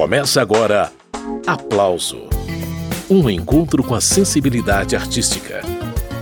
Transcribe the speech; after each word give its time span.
Começa 0.00 0.40
agora 0.40 0.90
Aplauso 1.46 2.22
Um 3.10 3.28
encontro 3.28 3.84
com 3.84 3.94
a 3.94 4.00
sensibilidade 4.00 4.96
artística. 4.96 5.60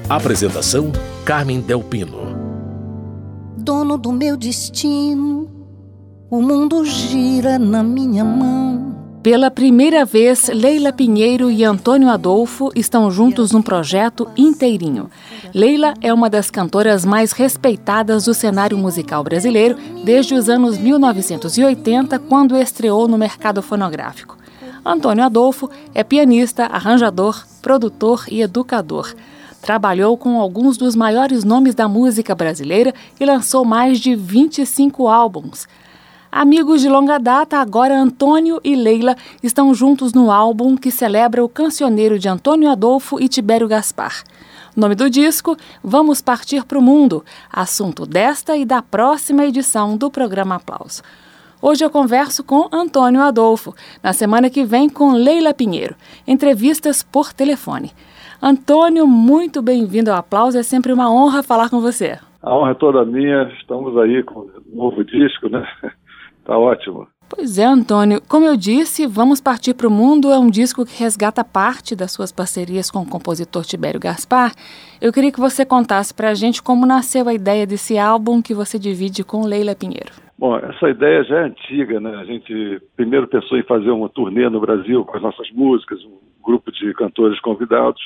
Apresentação: 0.08 0.90
Carmen 1.24 1.60
Delpino. 1.60 2.18
Dono 3.56 3.96
do 3.96 4.10
meu 4.10 4.36
destino, 4.36 5.48
o 6.28 6.42
mundo 6.42 6.84
gira 6.84 7.56
na 7.56 7.84
minha 7.84 8.24
mão. 8.24 8.87
Pela 9.22 9.50
primeira 9.50 10.04
vez, 10.04 10.48
Leila 10.48 10.92
Pinheiro 10.92 11.50
e 11.50 11.64
Antônio 11.64 12.08
Adolfo 12.08 12.70
estão 12.76 13.10
juntos 13.10 13.50
num 13.50 13.60
projeto 13.60 14.28
inteirinho. 14.36 15.10
Leila 15.52 15.92
é 16.00 16.14
uma 16.14 16.30
das 16.30 16.50
cantoras 16.50 17.04
mais 17.04 17.32
respeitadas 17.32 18.26
do 18.26 18.32
cenário 18.32 18.78
musical 18.78 19.24
brasileiro 19.24 19.76
desde 20.04 20.34
os 20.34 20.48
anos 20.48 20.78
1980, 20.78 22.16
quando 22.20 22.56
estreou 22.56 23.08
no 23.08 23.18
mercado 23.18 23.60
fonográfico. 23.60 24.38
Antônio 24.84 25.24
Adolfo 25.24 25.68
é 25.92 26.04
pianista, 26.04 26.66
arranjador, 26.66 27.44
produtor 27.60 28.24
e 28.30 28.40
educador. 28.40 29.12
Trabalhou 29.60 30.16
com 30.16 30.40
alguns 30.40 30.76
dos 30.76 30.94
maiores 30.94 31.42
nomes 31.42 31.74
da 31.74 31.88
música 31.88 32.36
brasileira 32.36 32.94
e 33.18 33.24
lançou 33.24 33.64
mais 33.64 33.98
de 33.98 34.14
25 34.14 35.08
álbuns. 35.08 35.66
Amigos 36.30 36.82
de 36.82 36.90
longa 36.90 37.16
data, 37.16 37.56
agora 37.56 37.98
Antônio 37.98 38.60
e 38.62 38.76
Leila 38.76 39.16
estão 39.42 39.72
juntos 39.72 40.12
no 40.12 40.30
álbum 40.30 40.76
que 40.76 40.90
celebra 40.90 41.42
o 41.42 41.48
cancioneiro 41.48 42.18
de 42.18 42.28
Antônio 42.28 42.70
Adolfo 42.70 43.18
e 43.18 43.28
Tibério 43.28 43.66
Gaspar. 43.66 44.22
Nome 44.76 44.94
do 44.94 45.08
disco: 45.08 45.56
Vamos 45.82 46.20
Partir 46.20 46.66
para 46.66 46.78
o 46.78 46.82
Mundo, 46.82 47.24
assunto 47.50 48.04
desta 48.04 48.58
e 48.58 48.66
da 48.66 48.82
próxima 48.82 49.46
edição 49.46 49.96
do 49.96 50.10
programa 50.10 50.56
Aplauso. 50.56 51.02
Hoje 51.62 51.82
eu 51.82 51.88
converso 51.88 52.44
com 52.44 52.68
Antônio 52.70 53.22
Adolfo, 53.22 53.74
na 54.02 54.12
semana 54.12 54.50
que 54.50 54.64
vem 54.64 54.88
com 54.88 55.14
Leila 55.14 55.54
Pinheiro. 55.54 55.96
Entrevistas 56.26 57.02
por 57.02 57.32
telefone. 57.32 57.90
Antônio, 58.40 59.06
muito 59.06 59.62
bem-vindo 59.62 60.12
ao 60.12 60.18
Aplauso, 60.18 60.58
é 60.58 60.62
sempre 60.62 60.92
uma 60.92 61.10
honra 61.10 61.42
falar 61.42 61.70
com 61.70 61.80
você. 61.80 62.18
A 62.42 62.54
honra 62.54 62.72
é 62.72 62.74
toda 62.74 63.04
minha, 63.04 63.44
estamos 63.58 63.96
aí 63.96 64.22
com 64.22 64.40
um 64.40 64.76
novo 64.76 65.02
disco, 65.02 65.48
né? 65.48 65.66
Tá 66.48 66.56
ótimo. 66.56 67.06
Pois 67.28 67.58
é, 67.58 67.66
Antônio. 67.66 68.22
Como 68.26 68.46
eu 68.46 68.56
disse, 68.56 69.06
Vamos 69.06 69.38
Partir 69.38 69.74
para 69.74 69.86
o 69.86 69.90
Mundo 69.90 70.32
é 70.32 70.38
um 70.38 70.48
disco 70.48 70.86
que 70.86 70.98
resgata 70.98 71.44
parte 71.44 71.94
das 71.94 72.10
suas 72.10 72.32
parcerias 72.32 72.90
com 72.90 73.00
o 73.00 73.06
compositor 73.06 73.64
Tibério 73.64 74.00
Gaspar. 74.00 74.52
Eu 74.98 75.12
queria 75.12 75.30
que 75.30 75.38
você 75.38 75.66
contasse 75.66 76.14
para 76.14 76.30
a 76.30 76.34
gente 76.34 76.62
como 76.62 76.86
nasceu 76.86 77.28
a 77.28 77.34
ideia 77.34 77.66
desse 77.66 77.98
álbum 77.98 78.40
que 78.40 78.54
você 78.54 78.78
divide 78.78 79.22
com 79.22 79.44
Leila 79.44 79.74
Pinheiro. 79.74 80.10
Bom, 80.38 80.56
essa 80.56 80.88
ideia 80.88 81.22
já 81.22 81.40
é 81.40 81.44
antiga, 81.44 82.00
né? 82.00 82.16
A 82.16 82.24
gente 82.24 82.80
primeiro 82.96 83.28
pensou 83.28 83.58
em 83.58 83.62
fazer 83.64 83.90
uma 83.90 84.08
turnê 84.08 84.48
no 84.48 84.58
Brasil 84.58 85.04
com 85.04 85.18
as 85.18 85.22
nossas 85.22 85.50
músicas, 85.50 86.02
um 86.02 86.18
grupo 86.42 86.72
de 86.72 86.94
cantores 86.94 87.38
convidados, 87.40 88.00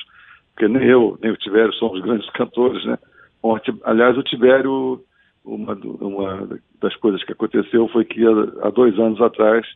porque 0.52 0.66
nem 0.66 0.82
eu, 0.82 1.16
nem 1.22 1.30
o 1.30 1.36
Tibério 1.36 1.72
somos 1.74 2.00
grandes 2.00 2.28
cantores, 2.34 2.84
né? 2.84 2.98
Bom, 3.40 3.56
aliás, 3.84 4.18
o 4.18 4.22
Tibério 4.24 5.00
uma, 5.44 5.74
uma 5.74 6.60
das 6.80 6.94
coisas 6.96 7.22
que 7.24 7.32
aconteceu 7.32 7.88
foi 7.88 8.04
que 8.04 8.22
há, 8.62 8.70
dois 8.70 8.98
anos 8.98 9.20
atrás 9.20 9.66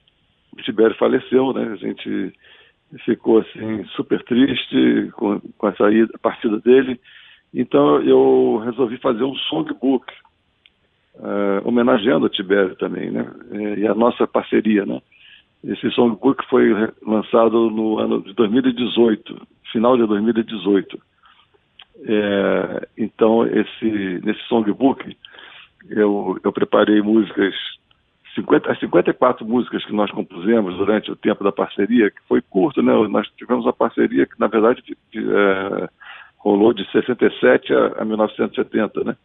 o 0.53 0.62
Tibério 0.62 0.97
faleceu, 0.97 1.53
né? 1.53 1.72
A 1.72 1.77
gente 1.77 2.33
ficou 3.05 3.39
assim 3.39 3.84
super 3.97 4.22
triste 4.25 5.11
com, 5.14 5.41
com 5.59 5.67
a 5.67 5.75
saída, 5.75 6.12
a 6.14 6.19
partida 6.19 6.59
dele. 6.61 7.00
Então 7.53 8.00
eu 8.03 8.62
resolvi 8.64 8.97
fazer 8.98 9.25
um 9.25 9.34
songbook 9.34 10.06
uh, 11.17 11.67
homenageando 11.69 12.27
o 12.27 12.31
Tibério 12.31 12.77
também, 12.77 13.11
né? 13.11 13.27
E 13.77 13.87
a 13.87 13.94
nossa 13.94 14.27
parceria, 14.27 14.87
né? 14.87 15.00
Esse 15.64 15.91
songbook 15.91 16.44
foi 16.48 16.72
lançado 17.05 17.70
no 17.70 17.98
ano 17.98 18.22
de 18.22 18.33
2018, 18.34 19.47
final 19.72 19.97
de 19.97 20.06
2018. 20.06 20.98
É, 22.09 22.88
então 22.97 23.44
esse 23.47 24.21
nesse 24.22 24.43
songbook 24.49 25.16
eu, 25.91 26.39
eu 26.43 26.53
preparei 26.53 27.01
músicas, 27.01 27.55
50, 28.35 28.71
as 28.71 28.79
54 28.81 29.47
músicas 29.47 29.85
que 29.85 29.93
nós 29.93 30.11
compusemos 30.11 30.77
durante 30.77 31.11
o 31.11 31.17
tempo 31.17 31.43
da 31.43 31.53
parceria, 31.53 32.11
que 32.11 32.21
foi 32.29 32.43
curto, 32.43 32.83
né? 32.83 32.93
Nós 33.09 33.29
tivemos 33.37 33.65
uma 33.65 33.73
parceria 33.73 34.27
que, 34.27 34.39
na 34.39 34.47
verdade, 34.47 34.83
de, 34.83 34.97
de, 35.13 35.31
é, 35.31 35.89
rolou 36.39 36.73
de 36.73 36.85
67 36.91 37.73
a, 37.73 37.87
a 37.99 38.05
1970, 38.05 39.05
né? 39.05 39.17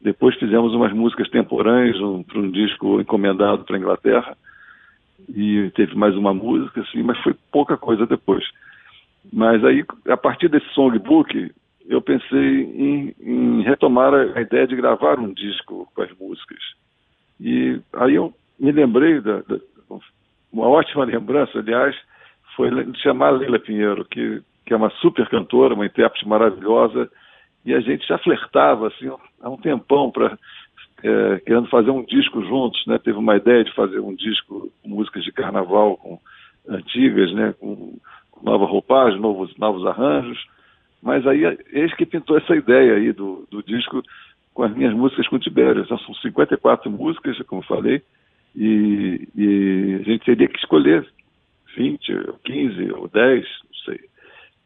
Depois 0.00 0.36
fizemos 0.36 0.74
umas 0.74 0.92
músicas 0.92 1.28
temporâneas 1.30 2.00
um, 2.00 2.22
para 2.22 2.38
um 2.38 2.50
disco 2.50 3.00
encomendado 3.00 3.64
para 3.64 3.76
a 3.76 3.78
Inglaterra 3.78 4.36
e 5.28 5.70
teve 5.74 5.94
mais 5.94 6.14
uma 6.14 6.32
música, 6.32 6.80
assim, 6.82 7.02
mas 7.02 7.18
foi 7.22 7.34
pouca 7.50 7.76
coisa 7.76 8.06
depois. 8.06 8.44
Mas 9.32 9.64
aí, 9.64 9.84
a 10.08 10.16
partir 10.16 10.48
desse 10.48 10.68
songbook, 10.74 11.50
eu 11.88 12.00
pensei 12.00 12.62
em, 12.62 13.14
em 13.20 13.62
retomar 13.62 14.12
a, 14.12 14.40
ideia 14.40 14.66
de 14.66 14.76
gravar 14.76 15.18
um 15.18 15.32
disco 15.32 15.88
com 15.94 16.02
as 16.02 16.10
músicas. 16.18 16.58
E 17.40 17.80
aí 17.94 18.14
eu 18.14 18.32
me 18.58 18.72
lembrei 18.72 19.20
da, 19.20 19.40
da 19.42 19.58
uma 20.52 20.68
ótima 20.68 21.04
lembrança, 21.04 21.58
aliás, 21.58 21.94
foi 22.54 22.70
chamar 23.02 23.30
Leila 23.30 23.58
Pinheiro, 23.58 24.04
que, 24.06 24.42
que 24.64 24.72
é 24.72 24.76
uma 24.76 24.90
super 24.90 25.28
cantora, 25.28 25.74
uma 25.74 25.84
intérprete 25.84 26.26
maravilhosa, 26.26 27.10
e 27.64 27.74
a 27.74 27.80
gente 27.80 28.06
já 28.06 28.16
flertava 28.18 28.88
assim 28.88 29.10
há 29.42 29.50
um 29.50 29.58
tempão 29.58 30.10
para 30.10 30.38
é, 31.02 31.40
querendo 31.40 31.68
fazer 31.68 31.90
um 31.90 32.04
disco 32.04 32.42
juntos, 32.42 32.82
né? 32.86 32.98
Teve 32.98 33.18
uma 33.18 33.36
ideia 33.36 33.64
de 33.64 33.74
fazer 33.74 33.98
um 33.98 34.14
disco 34.14 34.72
com 34.82 34.88
músicas 34.88 35.24
de 35.24 35.32
carnaval 35.32 35.96
com 35.98 36.18
antigas, 36.68 37.32
né? 37.32 37.54
Com, 37.60 37.98
com 38.30 38.44
nova 38.44 38.64
roupagem, 38.64 39.20
novos 39.20 39.54
novos 39.58 39.84
arranjos. 39.86 40.38
Mas 41.02 41.26
aí, 41.26 41.42
eis 41.72 41.94
que 41.94 42.06
pintou 42.06 42.36
essa 42.36 42.54
ideia 42.56 42.94
aí 42.94 43.12
do, 43.12 43.46
do 43.50 43.62
disco 43.62 44.02
com 44.54 44.62
as 44.62 44.74
minhas 44.74 44.94
músicas 44.94 45.28
com 45.28 45.38
Tibério. 45.38 45.82
Então, 45.82 45.98
são 45.98 46.14
54 46.14 46.90
músicas, 46.90 47.38
como 47.46 47.62
falei, 47.62 48.02
e, 48.56 49.28
e, 49.36 49.98
a 50.00 50.02
gente 50.02 50.24
teria 50.24 50.48
que 50.48 50.58
escolher 50.58 51.06
20, 51.76 52.12
ou 52.28 52.38
15, 52.42 52.92
ou 52.92 53.08
10, 53.08 53.44
não 53.44 53.74
sei. 53.84 54.00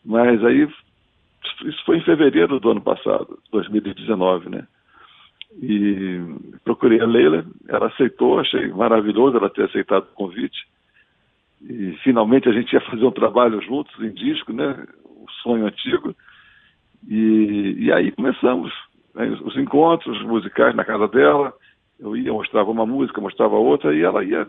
Mas 0.05 0.45
aí, 0.45 0.69
isso 1.65 1.85
foi 1.85 1.99
em 1.99 2.05
fevereiro 2.05 2.61
do 2.61 2.71
ano 2.71 2.81
passado, 2.81 3.39
2019, 3.51 4.49
né? 4.49 4.67
E 5.61 6.21
procurei 6.63 7.01
a 7.01 7.07
Leila, 7.07 7.45
ela 7.69 7.89
aceitou, 7.89 8.39
achei 8.39 8.69
maravilhoso 8.69 9.37
ela 9.37 9.51
ter 9.51 9.65
aceitado 9.65 10.05
o 10.05 10.15
convite. 10.15 10.69
E 11.63 11.93
finalmente 12.05 12.49
a 12.49 12.53
gente 12.53 12.73
ia 12.73 12.81
fazer 12.83 13.05
um 13.05 13.11
trabalho 13.11 13.61
juntos 13.61 13.93
em 14.01 14.13
disco, 14.13 14.53
né? 14.53 14.87
Sonho 15.43 15.67
antigo. 15.67 16.15
E, 17.09 17.77
e 17.79 17.93
aí 17.93 18.13
começamos 18.13 18.73
né, 19.15 19.27
os 19.45 19.57
encontros 19.57 20.23
musicais 20.23 20.75
na 20.75 20.85
casa 20.85 21.09
dela. 21.09 21.53
Eu 21.99 22.17
ia, 22.17 22.33
mostrava 22.33 22.71
uma 22.71 22.87
música, 22.87 23.21
mostrava 23.21 23.57
outra, 23.57 23.95
e 23.95 24.03
ela 24.03 24.25
ia 24.25 24.47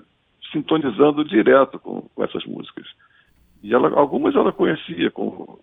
sintonizando 0.52 1.24
direto 1.24 1.80
com, 1.80 2.02
com 2.14 2.24
essas 2.24 2.46
músicas. 2.46 2.86
E 3.64 3.74
ela, 3.74 3.90
algumas 3.98 4.36
ela 4.36 4.52
conhecia, 4.52 5.12
como, 5.12 5.60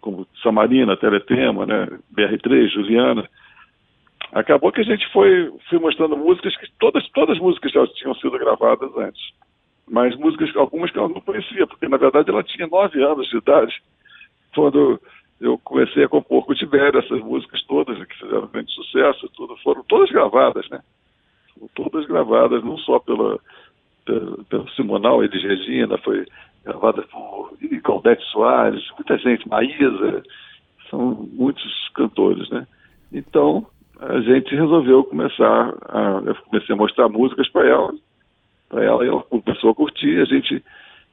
como 0.00 0.26
Samarina, 0.42 0.96
Teletema, 0.96 1.66
né, 1.66 1.88
BR3, 2.14 2.68
Juliana. 2.68 3.28
Acabou 4.32 4.72
que 4.72 4.80
a 4.80 4.84
gente 4.84 5.10
foi, 5.12 5.52
foi 5.68 5.78
mostrando 5.78 6.16
músicas 6.16 6.56
que 6.56 6.70
todas, 6.78 7.06
todas 7.10 7.36
as 7.36 7.42
músicas 7.42 7.72
já 7.72 7.86
tinham 7.88 8.14
sido 8.16 8.38
gravadas 8.38 8.90
antes. 8.96 9.22
Mas 9.90 10.14
músicas, 10.16 10.54
algumas 10.56 10.90
que 10.90 10.98
ela 10.98 11.08
não 11.08 11.20
conhecia, 11.20 11.66
porque 11.66 11.88
na 11.88 11.96
verdade 11.96 12.28
ela 12.28 12.42
tinha 12.42 12.66
nove 12.66 13.02
anos 13.02 13.28
de 13.28 13.38
idade 13.38 13.74
quando 14.54 15.00
eu 15.40 15.58
comecei 15.58 16.04
a 16.04 16.08
compor 16.08 16.44
com 16.44 16.52
o 16.52 16.56
Tibério, 16.56 16.98
essas 16.98 17.20
músicas 17.20 17.62
todas 17.64 17.96
que 18.06 18.18
fizeram 18.18 18.48
grande 18.48 18.72
sucesso, 18.72 19.28
tudo, 19.36 19.56
foram 19.58 19.84
todas 19.84 20.10
gravadas, 20.10 20.68
né? 20.68 20.80
Todas 21.74 22.06
gravadas, 22.06 22.62
não 22.64 22.76
só 22.78 22.98
pela, 22.98 23.38
pela, 24.04 24.44
pelo 24.44 24.68
Simonal 24.70 25.24
e 25.24 25.28
de 25.28 25.38
Regina, 25.38 25.98
foi 25.98 26.26
gravada 26.64 27.02
por 27.02 27.56
Claudete 27.82 28.22
Soares, 28.26 28.84
muita 28.96 29.16
gente, 29.18 29.48
Maísa, 29.48 30.22
são 30.90 31.28
muitos 31.32 31.88
cantores, 31.94 32.48
né? 32.50 32.66
Então, 33.12 33.66
a 34.00 34.20
gente 34.20 34.54
resolveu 34.54 35.04
começar 35.04 35.74
a, 35.88 36.22
eu 36.24 36.34
comecei 36.34 36.74
a 36.74 36.78
mostrar 36.78 37.08
músicas 37.08 37.48
para 37.48 37.66
ela, 37.66 37.94
para 38.68 38.84
ela, 38.84 39.04
e 39.04 39.08
ela 39.08 39.22
começou 39.22 39.70
a 39.70 39.74
curtir, 39.74 40.20
a 40.20 40.24
gente 40.24 40.62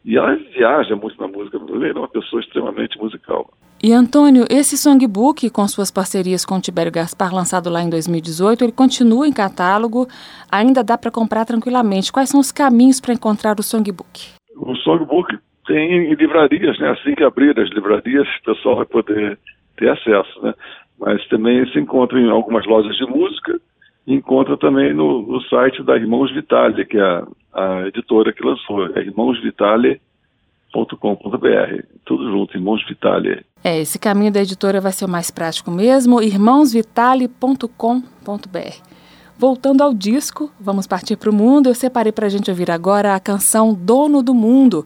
e 0.05 0.17
ela 0.17 0.35
viaja 0.55 0.95
muito 0.95 1.19
na 1.19 1.27
música 1.27 1.57
brasileira, 1.57 1.97
é 1.97 2.01
uma 2.01 2.07
pessoa 2.07 2.39
extremamente 2.39 2.97
musical. 2.99 3.49
E 3.83 3.91
Antônio, 3.91 4.45
esse 4.49 4.77
songbook 4.77 5.49
com 5.49 5.67
suas 5.67 5.91
parcerias 5.91 6.45
com 6.45 6.55
o 6.55 6.61
Tibério 6.61 6.91
Gaspar, 6.91 7.33
lançado 7.33 7.69
lá 7.69 7.81
em 7.81 7.89
2018, 7.89 8.63
ele 8.63 8.71
continua 8.71 9.27
em 9.27 9.33
catálogo, 9.33 10.07
ainda 10.51 10.83
dá 10.83 10.97
para 10.97 11.11
comprar 11.11 11.43
tranquilamente. 11.43 12.11
Quais 12.11 12.29
são 12.29 12.39
os 12.39 12.51
caminhos 12.51 13.01
para 13.01 13.13
encontrar 13.13 13.59
o 13.59 13.63
songbook? 13.63 14.29
O 14.57 14.75
songbook 14.77 15.37
tem 15.67 16.11
em 16.11 16.13
livrarias, 16.13 16.79
né? 16.79 16.91
Assim 16.91 17.15
que 17.15 17.23
abrir 17.23 17.59
as 17.59 17.69
livrarias, 17.71 18.27
o 18.27 18.43
pessoal 18.53 18.77
vai 18.77 18.85
poder 18.85 19.39
ter 19.77 19.89
acesso, 19.89 20.41
né? 20.41 20.53
Mas 20.99 21.27
também 21.27 21.67
se 21.71 21.79
encontra 21.79 22.19
em 22.19 22.29
algumas 22.29 22.65
lojas 22.65 22.95
de 22.95 23.05
música 23.05 23.59
encontra 24.07 24.57
também 24.57 24.93
no, 24.93 25.23
no, 25.23 25.41
site 25.41 25.83
da 25.83 25.95
Irmãos 25.95 26.31
Vitale, 26.33 26.85
que 26.85 26.97
é 26.97 27.01
a, 27.01 27.27
a 27.53 27.87
editora 27.87 28.31
que 28.31 28.45
lançou, 28.45 28.85
é 28.95 29.01
irmãosvitale.com.br. 29.01 31.83
Tudo 32.05 32.31
junto, 32.31 32.55
Irmãos 32.55 32.85
Vitale. 32.87 33.43
É, 33.63 33.79
esse 33.79 33.97
caminho 33.97 34.31
da 34.31 34.41
editora 34.41 34.79
vai 34.79 34.91
ser 34.91 35.05
o 35.05 35.09
mais 35.09 35.31
prático 35.31 35.71
mesmo, 35.71 36.21
irmãosvitale.com.br. 36.21 38.95
Voltando 39.37 39.81
ao 39.81 39.93
disco, 39.93 40.49
vamos 40.57 40.87
partir 40.87 41.17
para 41.17 41.29
o 41.29 41.33
mundo. 41.33 41.67
Eu 41.67 41.75
separei 41.75 42.13
para 42.13 42.27
a 42.27 42.29
gente 42.29 42.49
ouvir 42.49 42.71
agora 42.71 43.13
a 43.13 43.19
canção 43.19 43.73
Dono 43.73 44.23
do 44.23 44.33
Mundo, 44.33 44.85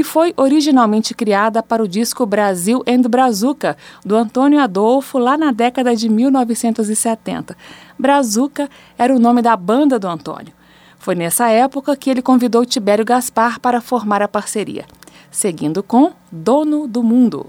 que 0.00 0.04
foi 0.04 0.32
originalmente 0.34 1.14
criada 1.14 1.62
para 1.62 1.82
o 1.82 1.86
disco 1.86 2.24
Brasil 2.24 2.82
and 2.88 3.02
Brazuca, 3.02 3.76
do 4.02 4.16
Antônio 4.16 4.58
Adolfo, 4.58 5.18
lá 5.18 5.36
na 5.36 5.52
década 5.52 5.94
de 5.94 6.08
1970. 6.08 7.54
Brazuca 7.98 8.66
era 8.96 9.14
o 9.14 9.18
nome 9.18 9.42
da 9.42 9.54
banda 9.54 9.98
do 9.98 10.08
Antônio. 10.08 10.54
Foi 10.98 11.14
nessa 11.14 11.50
época 11.50 11.94
que 11.98 12.08
ele 12.08 12.22
convidou 12.22 12.64
Tibério 12.64 13.04
Gaspar 13.04 13.60
para 13.60 13.82
formar 13.82 14.22
a 14.22 14.28
parceria. 14.28 14.86
Seguindo 15.30 15.82
com 15.82 16.12
Dono 16.32 16.88
do 16.88 17.02
Mundo. 17.02 17.48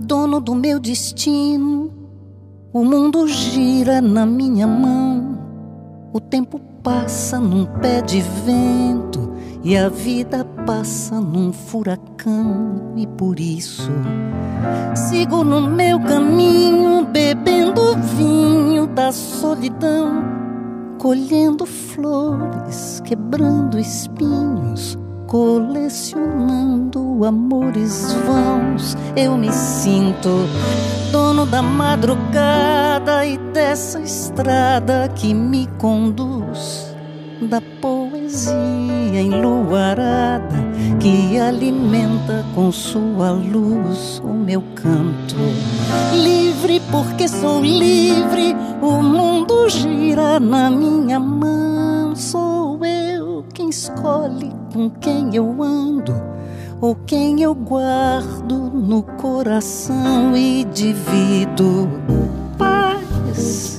Dono 0.00 0.40
do 0.40 0.54
meu 0.54 0.80
destino 0.80 1.92
o 2.72 2.82
mundo 2.82 3.28
gira 3.28 4.00
na 4.00 4.24
minha 4.24 4.66
mão, 4.66 5.38
o 6.12 6.20
tempo 6.20 6.58
passa 6.82 7.38
num 7.38 7.66
pé 7.66 8.00
de 8.00 8.22
vento 8.22 9.35
e 9.66 9.76
a 9.76 9.88
vida 9.88 10.44
passa 10.64 11.20
num 11.20 11.52
furacão. 11.52 12.92
E 12.96 13.04
por 13.04 13.40
isso 13.40 13.90
sigo 14.94 15.42
no 15.42 15.60
meu 15.60 15.98
caminho, 15.98 17.04
bebendo 17.04 17.96
vinho 18.16 18.86
da 18.86 19.10
solidão, 19.10 20.22
colhendo 20.98 21.66
flores, 21.66 23.02
quebrando 23.04 23.76
espinhos 23.76 24.96
colecionando 25.26 27.24
amores 27.24 28.12
vãos. 28.24 28.96
Eu 29.16 29.36
me 29.36 29.52
sinto 29.52 30.46
dono 31.10 31.44
da 31.44 31.60
madrugada 31.60 33.26
e 33.26 33.36
dessa 33.52 33.98
estrada 33.98 35.08
que 35.16 35.34
me 35.34 35.66
conduz, 35.78 36.94
da 37.42 37.60
poesia 37.60 38.15
enluarada 39.14 40.56
que 41.00 41.38
alimenta 41.38 42.44
com 42.54 42.72
sua 42.72 43.30
luz 43.30 44.20
o 44.24 44.32
meu 44.32 44.62
canto. 44.74 45.36
Livre 46.12 46.80
porque 46.90 47.28
sou 47.28 47.62
livre, 47.62 48.54
o 48.82 49.02
mundo 49.02 49.68
gira 49.68 50.40
na 50.40 50.70
minha 50.70 51.20
mão. 51.20 52.14
Sou 52.16 52.84
eu 52.84 53.44
quem 53.52 53.68
escolhe 53.68 54.52
com 54.72 54.90
quem 54.90 55.34
eu 55.34 55.62
ando 55.62 56.14
ou 56.80 56.94
quem 57.06 57.42
eu 57.42 57.54
guardo 57.54 58.54
no 58.54 59.02
coração 59.02 60.36
e 60.36 60.64
divido 60.64 61.88
paz, 62.58 63.75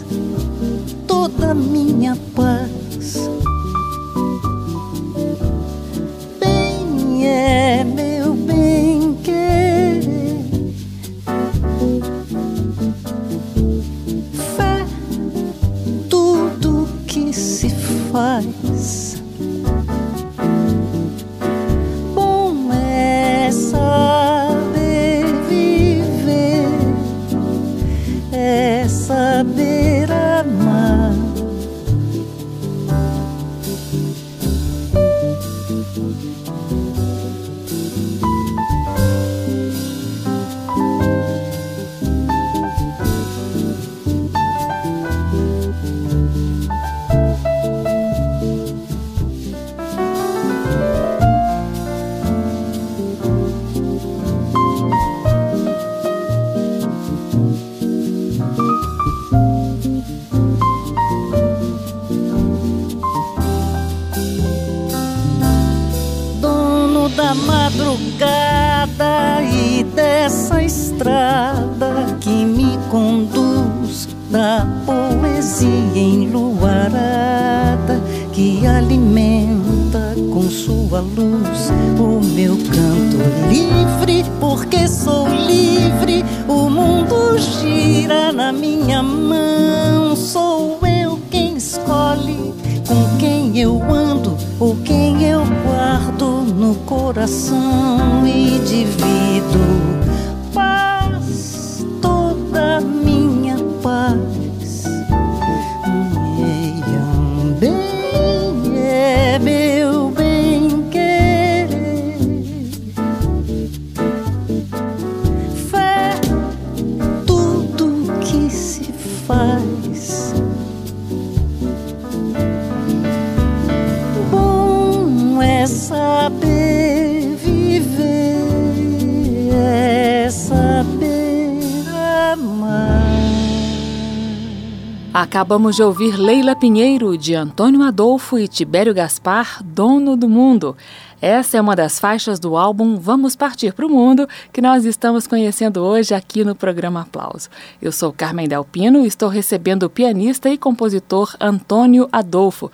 Acabamos 135.48 135.78
de 135.78 135.82
ouvir 135.82 136.18
Leila 136.18 136.58
Pinheiro, 136.58 137.18
de 137.18 137.34
Antônio 137.34 137.82
Adolfo 137.82 138.38
e 138.38 138.50
Tibério 138.50 138.94
Gaspar, 138.94 139.64
Dono 139.64 140.18
do 140.18 140.28
Mundo. 140.28 140.76
Essa 141.22 141.56
é 141.56 141.62
uma 141.62 141.74
das 141.74 142.02
faixas 142.02 142.38
do 142.38 142.58
álbum 142.58 142.98
Vamos 142.98 143.34
Partir 143.34 143.72
para 143.72 143.86
o 143.86 143.90
Mundo, 143.90 144.28
que 144.52 144.60
nós 144.60 144.84
estamos 144.84 145.26
conhecendo 145.26 145.78
hoje 145.78 146.14
aqui 146.14 146.44
no 146.44 146.54
programa 146.54 147.04
Aplauso. 147.04 147.48
Eu 147.82 147.94
sou 147.94 148.12
Carmen 148.12 148.46
Delpino 148.46 149.06
e 149.06 149.08
estou 149.08 149.30
recebendo 149.30 149.84
o 149.84 149.90
pianista 149.90 150.50
e 150.50 150.58
compositor 150.58 151.34
Antônio 151.40 152.10
Adolfo. 152.12 152.70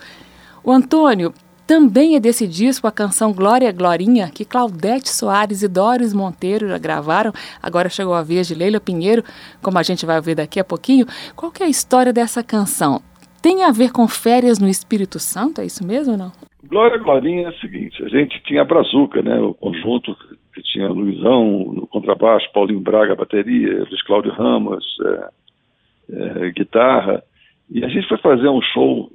O 0.64 0.72
Antônio 0.72 1.32
também 1.66 2.14
é 2.14 2.20
desse 2.20 2.46
disco 2.46 2.86
a 2.86 2.92
canção 2.92 3.32
Glória 3.32 3.72
Glorinha, 3.72 4.30
que 4.30 4.44
Claudete 4.44 5.08
Soares 5.08 5.62
e 5.62 5.68
Doris 5.68 6.12
Monteiro 6.12 6.68
já 6.68 6.78
gravaram. 6.78 7.32
Agora 7.62 7.88
chegou 7.88 8.14
a 8.14 8.22
vez 8.22 8.46
de 8.46 8.54
Leila 8.54 8.80
Pinheiro, 8.80 9.22
como 9.62 9.78
a 9.78 9.82
gente 9.82 10.04
vai 10.04 10.16
ouvir 10.16 10.34
daqui 10.34 10.60
a 10.60 10.64
pouquinho. 10.64 11.06
Qual 11.34 11.50
que 11.50 11.62
é 11.62 11.66
a 11.66 11.68
história 11.68 12.12
dessa 12.12 12.42
canção? 12.42 13.00
Tem 13.42 13.62
a 13.64 13.70
ver 13.70 13.92
com 13.92 14.06
férias 14.06 14.58
no 14.58 14.68
Espírito 14.68 15.18
Santo, 15.18 15.60
é 15.60 15.66
isso 15.66 15.86
mesmo 15.86 16.12
ou 16.12 16.18
não? 16.18 16.32
Glória 16.66 16.98
Glorinha 16.98 17.48
é 17.48 17.50
o 17.50 17.58
seguinte, 17.58 18.02
a 18.02 18.08
gente 18.08 18.42
tinha 18.44 18.62
a 18.62 18.64
Brazuca, 18.64 19.20
né, 19.22 19.38
o 19.38 19.52
conjunto 19.52 20.16
que 20.54 20.62
tinha 20.62 20.88
Luizão 20.88 21.72
no 21.74 21.86
contrabaixo, 21.86 22.50
Paulinho 22.52 22.80
Braga 22.80 23.14
bateria, 23.14 23.84
Luiz 23.84 24.02
Cláudio 24.02 24.32
Ramos 24.32 24.84
é, 25.04 26.46
é, 26.46 26.50
guitarra, 26.52 27.22
e 27.70 27.84
a 27.84 27.88
gente 27.88 28.08
foi 28.08 28.18
fazer 28.18 28.48
um 28.48 28.62
show 28.62 29.10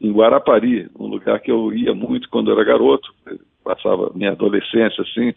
em 0.00 0.12
Guarapari, 0.12 0.88
um 0.98 1.06
lugar 1.06 1.40
que 1.40 1.50
eu 1.50 1.72
ia 1.72 1.94
muito 1.94 2.28
quando 2.30 2.50
era 2.50 2.64
garoto, 2.64 3.12
passava 3.62 4.10
minha 4.14 4.32
adolescência 4.32 5.02
assim, 5.02 5.34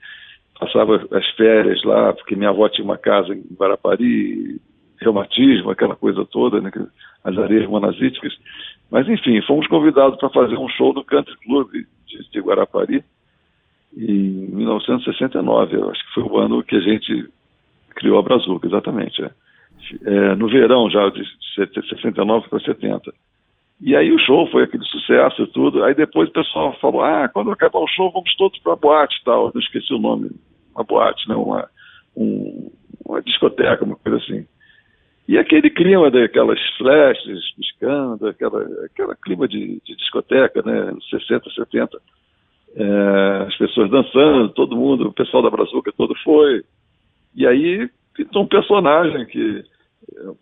passava 0.59 1.05
as 1.11 1.27
férias 1.31 1.83
lá, 1.83 2.13
porque 2.13 2.35
minha 2.35 2.49
avó 2.49 2.69
tinha 2.69 2.85
uma 2.85 2.97
casa 2.97 3.33
em 3.33 3.43
Guarapari, 3.53 4.61
reumatismo, 4.99 5.69
aquela 5.69 5.95
coisa 5.95 6.25
toda, 6.25 6.61
né, 6.61 6.71
as 7.23 7.37
areias 7.37 7.67
monazíticas. 7.67 8.33
Mas, 8.89 9.07
enfim, 9.09 9.41
fomos 9.41 9.67
convidados 9.67 10.17
para 10.17 10.29
fazer 10.29 10.57
um 10.57 10.69
show 10.69 10.93
no 10.93 11.03
Country 11.03 11.35
Club 11.45 11.69
de, 11.71 12.29
de 12.31 12.39
Guarapari 12.39 13.03
em 13.95 14.47
1969. 14.53 15.75
Eu 15.75 15.89
acho 15.89 16.05
que 16.07 16.13
foi 16.13 16.23
o 16.23 16.37
ano 16.37 16.63
que 16.63 16.75
a 16.75 16.79
gente 16.79 17.27
criou 17.95 18.19
a 18.19 18.21
Brazuca, 18.21 18.67
exatamente. 18.67 19.23
É. 19.23 19.31
É, 20.05 20.35
no 20.35 20.47
verão 20.47 20.89
já 20.89 21.09
de 21.09 21.23
69 21.55 22.47
para 22.47 22.59
70. 22.59 23.13
E 23.81 23.95
aí 23.95 24.11
o 24.11 24.19
show 24.19 24.47
foi 24.49 24.63
aquele 24.63 24.85
sucesso 24.85 25.43
e 25.43 25.47
tudo. 25.47 25.83
Aí 25.83 25.93
depois 25.93 26.29
o 26.29 26.33
pessoal 26.33 26.77
falou: 26.79 27.01
ah, 27.01 27.29
quando 27.29 27.51
acabar 27.51 27.79
o 27.79 27.87
show, 27.87 28.11
vamos 28.11 28.33
todos 28.35 28.57
para 28.59 28.73
a 28.73 28.77
boate 28.77 29.17
e 29.19 29.23
tal. 29.23 29.47
Eu 29.47 29.51
não 29.53 29.61
esqueci 29.61 29.93
o 29.93 29.99
nome. 29.99 30.31
Uma 30.73 30.83
boate, 30.83 31.27
né? 31.27 31.35
uma, 31.35 31.69
um, 32.15 32.71
uma 33.05 33.21
discoteca, 33.21 33.83
uma 33.83 33.95
coisa 33.95 34.17
assim. 34.17 34.45
E 35.27 35.37
aquele 35.37 35.69
clima 35.69 36.11
daquelas 36.11 36.59
flashes 36.77 37.53
piscando, 37.55 38.27
aquela, 38.27 38.61
aquela 38.85 39.15
clima 39.15 39.47
de, 39.47 39.81
de 39.85 39.95
discoteca, 39.95 40.61
né? 40.63 40.93
60, 41.09 41.49
70. 41.49 41.97
É, 42.75 43.45
as 43.47 43.57
pessoas 43.57 43.89
dançando, 43.89 44.49
todo 44.49 44.75
mundo, 44.75 45.07
o 45.07 45.13
pessoal 45.13 45.43
da 45.43 45.49
Brazuca 45.49 45.93
todo 45.95 46.13
foi. 46.23 46.63
E 47.35 47.47
aí 47.47 47.89
pintou 48.13 48.43
um 48.43 48.47
personagem 48.47 49.25
que, 49.27 49.63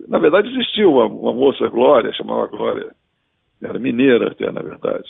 na 0.07 0.17
verdade, 0.17 0.49
existiu 0.49 0.93
uma, 0.93 1.05
uma 1.05 1.33
moça, 1.33 1.67
Glória, 1.67 2.13
chamava 2.13 2.47
Glória, 2.47 2.91
era 3.61 3.79
mineira 3.79 4.31
até, 4.31 4.51
na 4.51 4.61
verdade. 4.61 5.09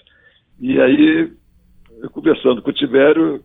E 0.60 0.80
aí, 0.80 1.32
conversando 2.12 2.62
com 2.62 2.70
o 2.70 2.74
Tibério, 2.74 3.44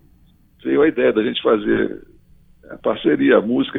veio 0.63 0.83
a 0.83 0.89
ideia 0.89 1.13
da 1.13 1.23
gente 1.23 1.43
fazer 1.43 2.03
a 2.71 2.77
parceria, 2.77 3.39
a 3.39 3.43
música 3.43 3.79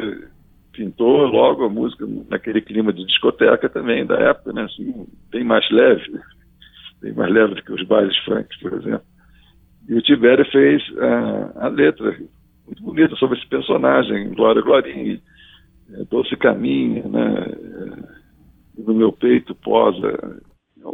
pintou 0.72 1.26
logo 1.26 1.66
a 1.66 1.70
música 1.70 2.06
naquele 2.30 2.62
clima 2.62 2.94
de 2.94 3.04
discoteca 3.06 3.68
também 3.68 4.06
da 4.06 4.16
época, 4.16 4.54
né, 4.54 4.64
assim, 4.64 5.08
bem 5.32 5.44
mais 5.44 5.68
leve, 5.72 6.20
bem 7.02 7.14
mais 7.14 7.34
leve 7.34 7.56
do 7.56 7.64
que 7.64 7.74
os 7.74 7.84
bailes 7.88 8.16
funk, 8.20 8.48
por 8.62 8.74
exemplo. 8.74 9.06
E 9.90 9.96
o 9.96 10.02
Tibério 10.02 10.46
fez 10.52 10.84
a, 11.00 11.66
a 11.66 11.68
letra 11.70 12.16
muito 12.66 12.84
bonita 12.84 13.16
sobre 13.16 13.40
esse 13.40 13.48
personagem, 13.48 14.30
Glória 14.36 14.62
Glorinha, 14.62 15.20
é, 15.94 16.04
Doce 16.06 16.36
Caminho, 16.36 17.10
né, 17.10 17.46
é, 18.78 18.82
no 18.82 18.94
meu 18.94 19.12
peito 19.12 19.56
posa, 19.56 20.42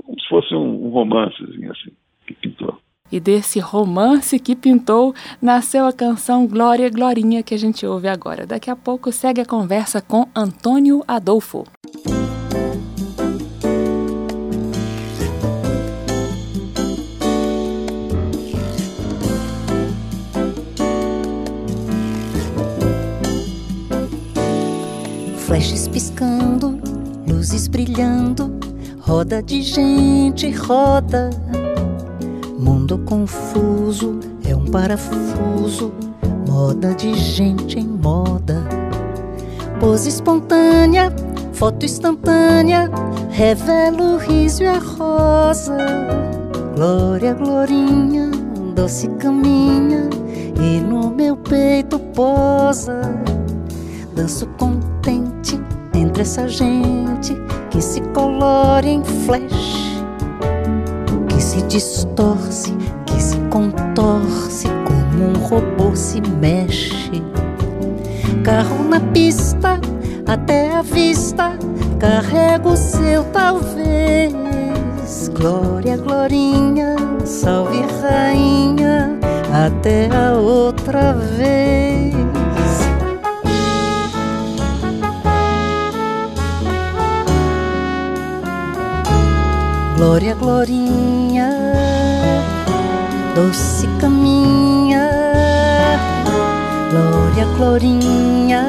como 0.01 0.19
se 0.19 0.27
fosse 0.27 0.55
um, 0.55 0.88
um 0.88 0.89
romancezinho 0.89 1.71
assim, 1.71 1.91
que 2.25 2.33
pintou. 2.33 2.77
E 3.12 3.19
desse 3.19 3.59
romance 3.59 4.39
que 4.39 4.55
pintou, 4.55 5.13
nasceu 5.39 5.85
a 5.85 5.93
canção 5.93 6.47
Glória 6.47 6.89
Glorinha 6.89 7.43
que 7.43 7.53
a 7.53 7.59
gente 7.59 7.85
ouve 7.85 8.07
agora. 8.07 8.47
Daqui 8.47 8.71
a 8.71 8.75
pouco 8.75 9.12
segue 9.12 9.39
a 9.39 9.45
conversa 9.45 10.01
com 10.01 10.27
Antônio 10.35 11.03
Adolfo. 11.07 11.63
Flashes 25.38 25.88
piscando, 25.88 26.81
luzes 27.27 27.67
brilhando, 27.67 28.72
roda 29.05 29.43
de 29.43 29.62
gente, 29.62 30.50
roda 30.51 31.29
Mundo 32.57 32.98
confuso 33.00 34.19
é 34.45 34.55
um 34.55 34.65
parafuso, 34.65 35.91
moda 36.48 36.93
de 36.93 37.13
gente 37.13 37.77
em 37.77 37.86
moda. 37.88 38.63
Pose 39.79 40.07
espontânea, 40.07 41.13
foto 41.51 41.86
instantânea, 41.86 42.89
revela 43.29 44.01
o 44.01 44.17
riso 44.17 44.63
e 44.63 44.67
a 44.67 44.79
rosa. 44.79 45.77
Glória, 46.75 47.33
glorinha, 47.33 48.31
doce 48.74 49.10
caminha 49.19 50.10
e 50.62 50.79
no 50.79 51.10
meu 51.10 51.36
peito 51.36 52.00
posa. 52.00 53.01
Danço 54.15 54.48
contente 54.57 55.60
entre 55.93 56.22
essa 56.22 56.48
gente 56.48 57.36
que 57.73 57.81
se 57.81 57.99
colore 58.13 58.87
em 58.87 59.03
flash 59.03 59.73
se 61.53 61.61
distorce, 61.63 62.73
que 63.05 63.21
se 63.21 63.37
contorce 63.49 64.67
como 64.85 65.25
um 65.25 65.33
robô 65.45 65.95
se 65.95 66.19
mexe. 66.39 67.21
Carro 68.43 68.83
na 68.85 68.99
pista, 68.99 69.79
até 70.25 70.71
a 70.71 70.81
vista, 70.81 71.55
carrego 71.99 72.75
seu 72.75 73.23
talvez. 73.25 74.33
Glória, 75.35 75.97
glorinha, 75.97 76.95
salve 77.25 77.81
rainha, 78.01 79.19
até 79.51 80.09
a 80.11 80.33
outra 80.33 81.13
vez. 81.13 82.22
Glória, 90.03 90.36
glorinha, 90.36 91.50
doce 93.33 93.88
caminha. 94.01 95.10
Glória, 96.91 97.45
glorinha, 97.55 98.65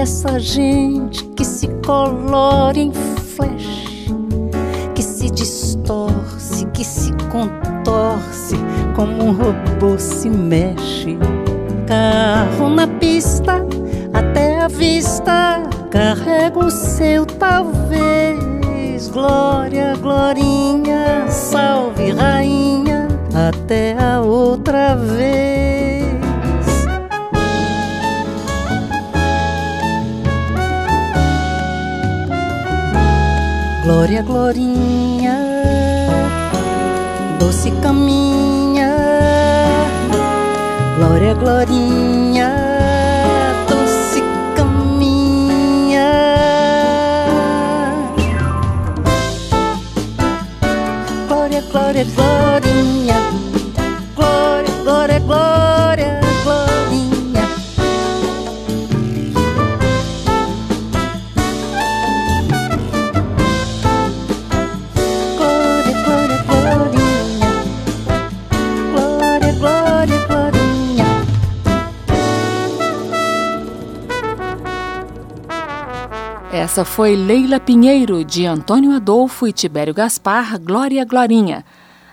essa 0.00 0.38
gente 0.38 1.24
que 1.36 1.44
se 1.44 1.68
colore 1.84 2.80
em 2.80 2.92
flash, 2.92 4.08
que 4.94 5.02
se 5.02 5.30
distorce, 5.30 6.64
que 6.72 6.82
se 6.82 7.12
contorce, 7.30 8.56
como 8.96 9.24
um 9.24 9.32
robô 9.32 9.98
se 9.98 10.30
mexe. 10.30 11.18
Carro 11.86 12.70
na 12.70 12.86
pista, 12.86 13.62
até 14.14 14.60
a 14.60 14.68
vista, 14.68 15.62
carrega 15.90 16.58
o 16.58 16.70
seu 16.70 17.26
talvez. 17.26 18.40
Glória, 19.12 19.69
Glória, 41.50 41.66
glorinha, 41.66 42.39
Essa 76.70 76.84
foi 76.84 77.16
Leila 77.16 77.58
Pinheiro, 77.58 78.24
de 78.24 78.46
Antônio 78.46 78.92
Adolfo 78.92 79.44
e 79.44 79.52
Tibério 79.52 79.92
Gaspar, 79.92 80.56
Glória 80.56 81.04
Glorinha. 81.04 81.64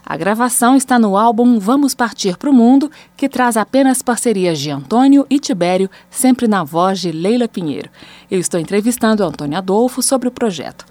A 0.03 0.17
gravação 0.17 0.75
está 0.75 0.97
no 0.97 1.15
álbum 1.15 1.59
Vamos 1.59 1.93
Partir 1.93 2.37
para 2.37 2.49
o 2.49 2.53
Mundo, 2.53 2.89
que 3.15 3.29
traz 3.29 3.55
apenas 3.55 4.01
parcerias 4.01 4.57
de 4.57 4.71
Antônio 4.71 5.27
e 5.29 5.37
Tibério, 5.37 5.87
sempre 6.09 6.47
na 6.47 6.63
voz 6.63 6.99
de 6.99 7.11
Leila 7.11 7.47
Pinheiro. 7.47 7.87
Eu 8.31 8.39
estou 8.39 8.59
entrevistando 8.59 9.23
Antônio 9.23 9.59
Adolfo 9.59 10.01
sobre 10.01 10.27
o 10.27 10.31
projeto. 10.31 10.85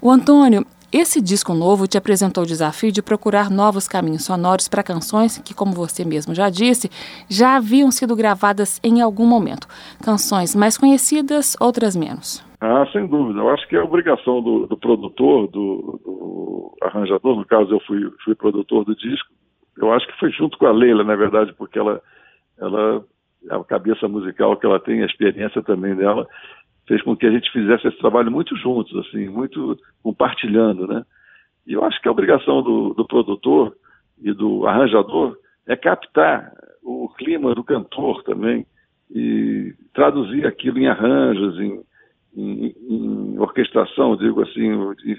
O 0.00 0.08
Antônio, 0.08 0.64
esse 0.92 1.22
disco 1.22 1.54
novo 1.54 1.88
te 1.88 1.96
apresentou 1.96 2.44
o 2.44 2.46
desafio 2.46 2.92
de 2.92 3.02
procurar 3.02 3.50
novos 3.50 3.88
caminhos 3.88 4.26
sonoros 4.26 4.68
para 4.68 4.82
canções 4.82 5.38
que, 5.38 5.54
como 5.54 5.72
você 5.72 6.04
mesmo 6.04 6.34
já 6.34 6.50
disse, 6.50 6.90
já 7.30 7.56
haviam 7.56 7.90
sido 7.90 8.14
gravadas 8.14 8.78
em 8.84 9.00
algum 9.00 9.26
momento. 9.26 9.66
Canções 10.04 10.54
mais 10.54 10.76
conhecidas, 10.76 11.56
outras 11.58 11.96
menos. 11.96 12.44
Ah, 12.60 12.86
sem 12.92 13.06
dúvida. 13.06 13.40
Eu 13.40 13.48
acho 13.48 13.66
que 13.68 13.74
é 13.74 13.82
obrigação 13.82 14.42
do, 14.42 14.66
do 14.66 14.76
produtor, 14.76 15.48
do, 15.48 15.98
do, 16.04 16.76
arranjador, 16.82 17.36
no 17.36 17.46
caso 17.46 17.72
eu 17.72 17.80
fui, 17.80 18.12
fui 18.22 18.34
produtor 18.34 18.84
do 18.84 18.94
disco. 18.94 19.28
Eu 19.78 19.92
acho 19.92 20.06
que 20.06 20.18
foi 20.20 20.30
junto 20.30 20.58
com 20.58 20.66
a 20.66 20.72
Leila, 20.72 21.02
na 21.02 21.16
verdade, 21.16 21.54
porque 21.54 21.78
ela, 21.78 22.02
ela 22.58 23.02
a 23.50 23.64
cabeça 23.64 24.06
musical 24.06 24.56
que 24.56 24.66
ela 24.66 24.78
tem, 24.78 25.02
a 25.02 25.06
experiência 25.06 25.62
também 25.62 25.96
dela, 25.96 26.28
fez 26.86 27.02
com 27.02 27.16
que 27.16 27.26
a 27.26 27.30
gente 27.30 27.50
fizesse 27.52 27.86
esse 27.86 27.98
trabalho 27.98 28.30
muito 28.30 28.56
juntos, 28.56 28.96
assim, 29.06 29.28
muito 29.28 29.78
compartilhando, 30.02 30.86
né? 30.86 31.04
E 31.66 31.72
eu 31.74 31.84
acho 31.84 32.00
que 32.00 32.08
a 32.08 32.12
obrigação 32.12 32.62
do, 32.62 32.94
do 32.94 33.06
produtor 33.06 33.74
e 34.20 34.32
do 34.32 34.66
arranjador 34.66 35.36
é 35.66 35.76
captar 35.76 36.52
o 36.82 37.08
clima 37.16 37.54
do 37.54 37.62
cantor 37.62 38.22
também 38.24 38.66
e 39.10 39.74
traduzir 39.94 40.46
aquilo 40.46 40.78
em 40.78 40.88
arranjos, 40.88 41.58
em, 41.60 41.80
em, 42.36 42.74
em 42.88 43.38
orquestração, 43.38 44.16
digo 44.16 44.42
assim, 44.42 44.70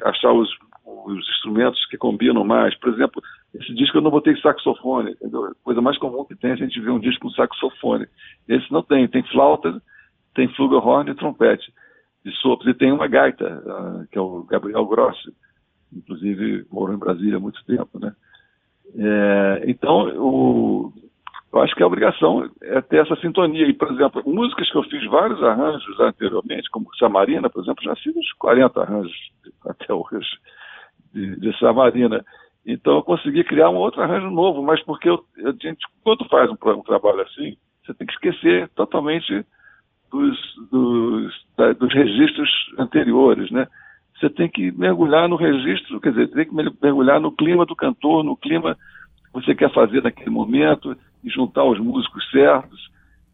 achar 0.03 0.33
os, 0.33 0.49
os, 0.85 1.29
instrumentos 1.29 1.85
que 1.85 1.97
combinam 1.97 2.43
mais. 2.43 2.77
Por 2.79 2.93
exemplo, 2.93 3.21
esse 3.53 3.73
disco 3.73 3.97
eu 3.97 4.01
não 4.01 4.11
botei 4.11 4.35
saxofone, 4.37 5.11
entendeu? 5.11 5.45
A 5.45 5.53
coisa 5.63 5.81
mais 5.81 5.97
comum 5.97 6.25
que 6.25 6.35
tem 6.35 6.51
é 6.51 6.53
a 6.53 6.57
gente 6.57 6.79
ver 6.81 6.91
um 6.91 6.99
disco 6.99 7.27
com 7.27 7.29
saxofone. 7.29 8.07
Esse 8.47 8.69
não 8.71 8.81
tem, 8.81 9.07
tem 9.07 9.23
flauta, 9.23 9.81
tem 10.33 10.47
flugelhorn 10.55 11.09
e 11.09 11.15
trompete 11.15 11.73
de 12.23 12.31
sopros, 12.37 12.67
e 12.69 12.73
tem 12.73 12.91
uma 12.91 13.07
gaita, 13.07 13.61
uh, 13.65 14.07
que 14.09 14.17
é 14.17 14.21
o 14.21 14.43
Gabriel 14.43 14.85
Grossi, 14.85 15.33
inclusive 15.91 16.65
morou 16.71 16.95
em 16.95 16.99
Brasília 16.99 17.37
há 17.37 17.39
muito 17.39 17.63
tempo, 17.65 17.99
né? 17.99 18.13
É, 18.95 19.63
então, 19.67 20.07
o, 20.17 20.93
eu 21.51 21.61
acho 21.61 21.75
que 21.75 21.83
a 21.83 21.87
obrigação 21.87 22.49
é 22.61 22.81
ter 22.81 23.05
essa 23.05 23.15
sintonia. 23.17 23.67
E, 23.67 23.73
por 23.73 23.91
exemplo, 23.91 24.23
músicas 24.25 24.69
que 24.71 24.77
eu 24.77 24.83
fiz 24.83 25.05
vários 25.05 25.41
arranjos 25.43 25.99
anteriormente, 25.99 26.69
como 26.69 26.93
Samarina, 26.97 27.49
por 27.49 27.63
exemplo, 27.63 27.83
já 27.83 27.95
fiz 27.95 28.15
uns 28.15 28.31
40 28.33 28.81
arranjos 28.81 29.31
até 29.67 29.93
hoje 29.93 30.27
de, 31.13 31.39
de 31.39 31.59
Samarina. 31.59 32.23
Então, 32.65 32.95
eu 32.95 33.03
consegui 33.03 33.43
criar 33.43 33.69
um 33.69 33.75
outro 33.75 34.01
arranjo 34.01 34.29
novo, 34.29 34.63
mas 34.63 34.81
porque 34.83 35.09
eu, 35.09 35.23
a 35.45 35.51
gente, 35.51 35.85
quando 36.03 36.27
faz 36.29 36.49
um, 36.49 36.57
um 36.71 36.83
trabalho 36.83 37.21
assim, 37.21 37.57
você 37.85 37.93
tem 37.93 38.07
que 38.07 38.13
esquecer 38.13 38.69
totalmente 38.69 39.45
dos, 40.13 40.37
dos, 40.69 41.33
da, 41.57 41.73
dos 41.73 41.91
registros 41.91 42.49
anteriores, 42.77 43.49
né? 43.49 43.67
Você 44.15 44.29
tem 44.29 44.47
que 44.47 44.71
mergulhar 44.71 45.27
no 45.27 45.35
registro, 45.35 45.99
quer 45.99 46.11
dizer, 46.11 46.29
tem 46.29 46.45
que 46.45 46.53
mergulhar 46.53 47.19
no 47.19 47.31
clima 47.31 47.65
do 47.65 47.75
cantor, 47.75 48.23
no 48.23 48.37
clima 48.37 48.75
que 48.75 49.33
você 49.33 49.55
quer 49.55 49.73
fazer 49.73 50.03
naquele 50.03 50.29
momento 50.29 50.95
e 51.23 51.29
juntar 51.29 51.63
os 51.63 51.79
músicos 51.79 52.29
certos. 52.29 52.91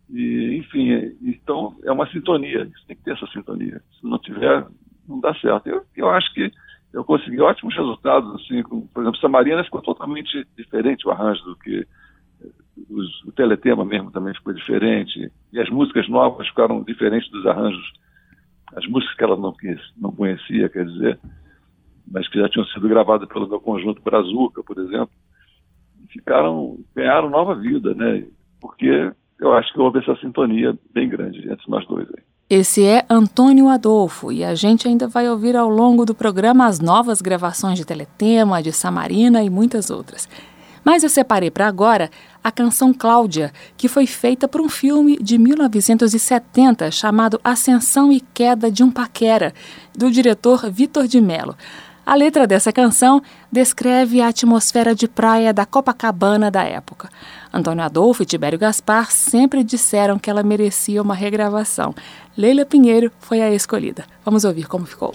E, 0.09 0.55
enfim, 0.57 1.15
então 1.21 1.75
é 1.83 1.91
uma 1.91 2.09
sintonia, 2.09 2.65
você 2.65 2.87
tem 2.87 2.95
que 2.95 3.03
ter 3.03 3.11
essa 3.11 3.27
sintonia. 3.27 3.81
Se 3.99 4.07
não 4.07 4.17
tiver, 4.17 4.65
não 5.07 5.19
dá 5.19 5.35
certo. 5.35 5.67
Eu, 5.67 5.83
eu 5.97 6.09
acho 6.09 6.33
que 6.33 6.49
eu 6.93 7.03
consegui 7.03 7.41
ótimos 7.41 7.75
resultados, 7.75 8.41
assim, 8.41 8.63
com, 8.63 8.87
por 8.87 9.01
exemplo, 9.01 9.19
Samarina 9.19 9.65
ficou 9.65 9.81
totalmente 9.81 10.47
diferente 10.57 11.05
o 11.05 11.11
arranjo 11.11 11.43
do 11.43 11.55
que 11.57 11.85
os, 12.89 13.23
o 13.25 13.31
teletema 13.31 13.83
mesmo 13.83 14.11
também 14.11 14.33
ficou 14.33 14.53
diferente, 14.53 15.31
e 15.51 15.59
as 15.59 15.69
músicas 15.69 16.07
novas 16.07 16.47
ficaram 16.47 16.83
diferentes 16.83 17.29
dos 17.31 17.45
arranjos, 17.45 17.91
as 18.75 18.85
músicas 18.87 19.15
que 19.15 19.23
ela 19.23 19.35
não, 19.35 19.53
não 19.97 20.11
conhecia, 20.11 20.69
quer 20.69 20.85
dizer, 20.85 21.19
mas 22.11 22.27
que 22.27 22.39
já 22.39 22.49
tinham 22.49 22.65
sido 22.67 22.87
gravadas 22.87 23.27
pelo 23.27 23.47
meu 23.47 23.59
conjunto 23.59 24.01
Brazuca, 24.01 24.63
por 24.63 24.77
exemplo, 24.77 25.11
ficaram, 26.11 26.77
ganharam 26.95 27.29
nova 27.29 27.55
vida, 27.55 27.93
né? 27.93 28.25
Porque 28.59 29.11
eu 29.39 29.53
acho 29.53 29.71
que 29.73 29.79
houve 29.79 29.99
essa 29.99 30.15
sintonia 30.17 30.77
bem 30.93 31.07
grande 31.07 31.39
entre 31.39 31.63
nós 31.67 31.85
dois 31.87 32.07
aí. 32.07 32.23
Esse 32.49 32.83
é 32.83 33.05
Antônio 33.07 33.67
Adolfo 33.67 34.31
e 34.31 34.43
a 34.43 34.55
gente 34.55 34.87
ainda 34.87 35.07
vai 35.07 35.29
ouvir 35.29 35.55
ao 35.55 35.69
longo 35.69 36.03
do 36.03 36.15
programa 36.15 36.65
as 36.65 36.79
novas 36.79 37.21
gravações 37.21 37.77
de 37.77 37.85
Teletema, 37.85 38.61
de 38.61 38.71
Samarina 38.71 39.43
e 39.43 39.51
muitas 39.51 39.91
outras. 39.91 40.27
Mas 40.89 41.03
eu 41.03 41.09
separei 41.09 41.51
para 41.51 41.67
agora 41.67 42.09
a 42.43 42.51
canção 42.51 42.91
Cláudia, 42.91 43.53
que 43.77 43.87
foi 43.87 44.07
feita 44.07 44.47
por 44.47 44.59
um 44.59 44.67
filme 44.67 45.19
de 45.21 45.37
1970 45.37 46.89
chamado 46.89 47.39
Ascensão 47.43 48.11
e 48.11 48.19
Queda 48.19 48.71
de 48.71 48.83
um 48.83 48.89
Paquera, 48.89 49.53
do 49.95 50.09
diretor 50.09 50.67
Vitor 50.71 51.07
de 51.07 51.21
Mello. 51.21 51.55
A 52.03 52.15
letra 52.15 52.47
dessa 52.47 52.73
canção 52.73 53.21
descreve 53.51 54.19
a 54.19 54.29
atmosfera 54.29 54.95
de 54.95 55.07
praia 55.07 55.53
da 55.53 55.63
Copacabana 55.63 56.49
da 56.49 56.63
época. 56.63 57.07
Antônio 57.53 57.83
Adolfo 57.83 58.23
e 58.23 58.25
Tibério 58.25 58.57
Gaspar 58.57 59.11
sempre 59.11 59.63
disseram 59.63 60.17
que 60.17 60.27
ela 60.27 60.41
merecia 60.41 61.03
uma 61.03 61.13
regravação. 61.13 61.93
Leila 62.35 62.65
Pinheiro 62.65 63.11
foi 63.19 63.43
a 63.43 63.53
escolhida. 63.53 64.05
Vamos 64.25 64.43
ouvir 64.43 64.67
como 64.67 64.87
ficou. 64.87 65.13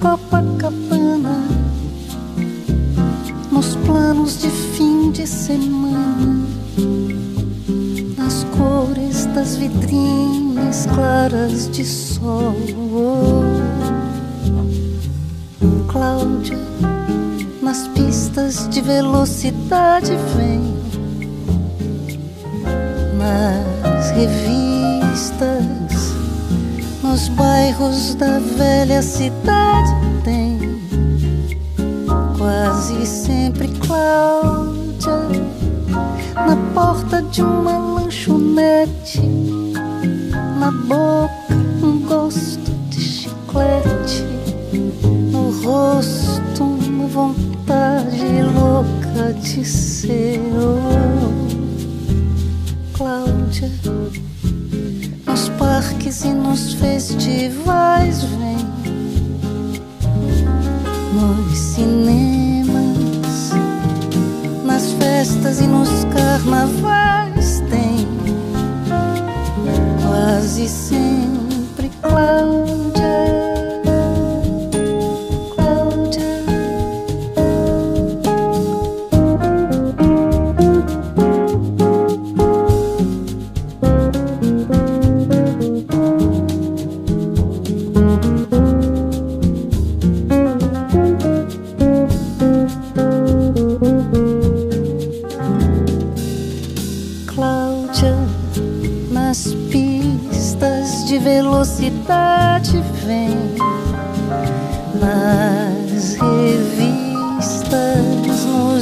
Copacabana. 0.00 1.46
Nos 3.52 3.76
planos 3.76 4.40
de 4.40 4.48
fim 4.48 5.10
de 5.10 5.26
semana 5.26 6.46
Nas 8.16 8.44
cores 8.56 9.26
das 9.26 9.56
vitrines 9.56 10.86
claras 10.86 11.70
de 11.70 11.84
sol. 11.84 12.56
Cláudia 15.88 16.58
Nas 17.60 17.88
pistas 17.88 18.68
de 18.70 18.80
velocidade 18.80 20.12
vem. 20.34 20.62
Nas 23.18 24.10
revistas 24.12 25.85
nos 27.06 27.28
bairros 27.28 28.16
da 28.16 28.40
velha 28.40 29.00
cidade 29.00 29.94
tem 30.24 30.58
quase 32.36 33.06
sempre 33.06 33.68
Cláudia 33.68 35.16
na 36.34 36.56
porta 36.74 37.22
de 37.22 37.42
uma 37.42 37.78
lanchonete, 37.78 39.22
na 40.58 40.70
boca 40.86 41.54
um 41.82 42.00
gosto 42.00 42.70
de 42.90 43.00
chiclete, 43.00 44.24
no 45.30 45.50
rosto 45.62 46.64
uma 46.64 47.06
vontade 47.06 48.42
louca 48.54 49.32
de 49.34 49.64
ser. 49.64 50.40
Parques 56.16 56.24
e 56.24 56.28
nos 56.28 56.72
festivais 56.74 58.22
vem 58.22 58.56
nos 61.12 61.58
cinemas, 61.58 63.50
nas 64.64 64.92
festas 64.92 65.60
e 65.60 65.66
nos 65.66 66.04
carnavais 66.04 67.60
tem 67.70 68.06
quase 70.02 70.68
sempre 70.68 71.90
Cláudia. 72.00 72.85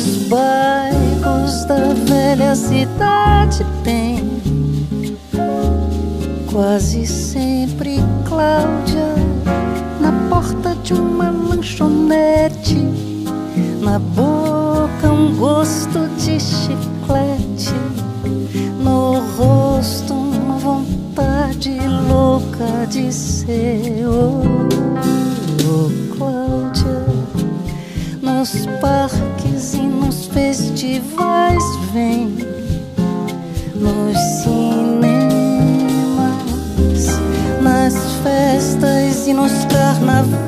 Nos 0.05 0.17
bairros 0.29 1.65
da 1.65 1.95
velha 2.07 2.55
cidade 2.55 3.65
tem. 3.83 4.23
Quase 6.53 7.07
sempre 7.07 7.99
Cláudia 8.29 9.15
na 10.01 10.13
porta 10.29 10.75
de 10.83 10.93
uma 10.93 11.31
lanchonete, 11.31 12.87
na 13.81 13.99
boca 13.99 15.11
um 15.11 15.35
gosto 15.37 16.09
de 16.19 16.39
chiclete, 16.39 17.75
no 18.81 19.21
rosto 19.37 20.13
uma 20.13 20.59
vontade 20.59 21.79
louca 22.09 22.87
de 22.89 23.11
ser. 23.13 24.07
Oh, 24.07 24.43
oh 25.67 26.17
Cláudia, 26.17 27.05
nos 28.23 28.67
parques 28.81 29.34
festivais 30.35 31.63
vem, 31.93 32.37
nos 33.77 34.19
cinemas 34.43 35.15
nas 37.63 37.95
festas 38.25 39.29
e 39.29 39.33
nos 39.33 39.53
carnavais 39.67 40.44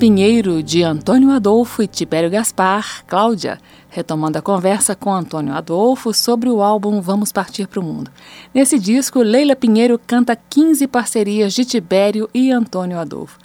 Pinheiro, 0.00 0.62
de 0.62 0.82
Antônio 0.82 1.30
Adolfo 1.30 1.82
e 1.82 1.86
Tibério 1.86 2.30
Gaspar, 2.30 3.04
Cláudia, 3.06 3.58
retomando 3.90 4.38
a 4.38 4.40
conversa 4.40 4.96
com 4.96 5.12
Antônio 5.12 5.52
Adolfo 5.52 6.14
sobre 6.14 6.48
o 6.48 6.62
álbum 6.62 7.02
Vamos 7.02 7.30
Partir 7.30 7.66
para 7.66 7.80
o 7.80 7.82
Mundo. 7.82 8.10
Nesse 8.54 8.78
disco, 8.78 9.18
Leila 9.20 9.54
Pinheiro 9.54 10.00
canta 10.06 10.34
15 10.34 10.86
parcerias 10.86 11.52
de 11.52 11.66
Tibério 11.66 12.30
e 12.32 12.50
Antônio 12.50 12.98
Adolfo. 12.98 13.38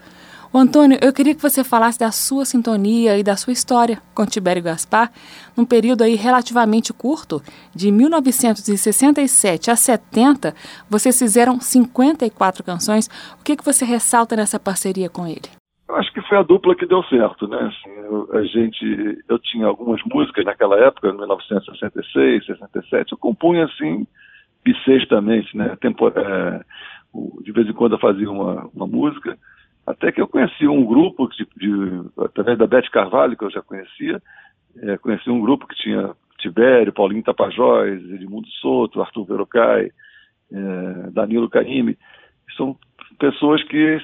O 0.54 0.58
Antônio, 0.58 0.98
eu 1.02 1.12
queria 1.12 1.36
que 1.36 1.42
você 1.42 1.62
falasse 1.62 2.00
da 2.00 2.10
sua 2.10 2.46
sintonia 2.46 3.18
e 3.18 3.24
da 3.24 3.36
sua 3.36 3.52
história 3.52 4.02
com 4.14 4.26
Tibério 4.26 4.64
Gaspar, 4.64 5.12
num 5.58 5.66
período 5.66 6.04
aí 6.06 6.16
relativamente 6.16 6.94
curto, 6.94 7.44
de 7.76 7.92
1967 7.92 9.70
a 9.70 9.76
70, 9.76 10.56
vocês 10.90 11.20
fizeram 11.20 11.60
54 11.60 12.64
canções. 12.64 13.10
O 13.38 13.44
que, 13.44 13.58
que 13.58 13.66
você 13.66 13.84
ressalta 13.84 14.38
nessa 14.38 14.58
parceria 14.58 15.10
com 15.10 15.28
ele? 15.28 15.50
Eu 15.88 15.96
acho 15.98 16.12
que 16.14 16.22
foi 16.24 16.38
a 16.38 16.44
dupla 16.44 16.76
que 16.76 16.86
deu 16.86 17.04
certo, 17.04 17.48
né? 17.48 17.60
Assim, 17.60 17.96
eu, 17.96 18.30
a 18.34 18.44
gente, 18.44 19.24
eu 19.30 19.38
tinha 19.38 19.68
algumas 19.68 20.02
músicas 20.04 20.44
naquela 20.44 20.78
época, 20.80 21.10
em 21.10 21.18
1966, 21.18 22.46
67, 22.46 23.12
eu 23.12 23.18
compunha 23.18 23.66
assim 23.66 24.08
bissextamente, 24.64 25.56
né? 25.56 25.76
Tempo, 25.80 26.08
é, 26.08 26.62
de 27.44 27.52
vez 27.52 27.68
em 27.68 27.74
quando 27.74 27.94
eu 27.94 28.00
fazia 28.00 28.30
uma, 28.30 28.68
uma 28.74 28.88
música, 28.88 29.38
até 29.86 30.12
que 30.12 30.20
eu 30.20 30.28
conheci 30.28 30.68
um 30.68 30.84
grupo 30.84 31.30
de, 31.30 31.48
de, 31.56 32.02
através 32.18 32.58
da 32.58 32.66
Beth 32.66 32.90
Carvalho 32.92 33.38
que 33.38 33.44
eu 33.44 33.52
já 33.52 33.62
conhecia, 33.62 34.20
é, 34.82 34.98
conheci 34.98 35.30
um 35.30 35.40
grupo 35.40 35.68
que 35.68 35.76
tinha 35.76 36.16
Tibério, 36.40 36.92
Paulinho 36.92 37.24
Tapajós, 37.24 38.02
Edmundo 38.10 38.48
Soto, 38.60 39.02
Arthur 39.02 39.26
Verocai, 39.26 39.92
é, 40.52 41.10
Danilo 41.12 41.50
Caime, 41.50 41.96
são 42.58 42.76
pessoas 43.20 43.64
que 43.64 44.00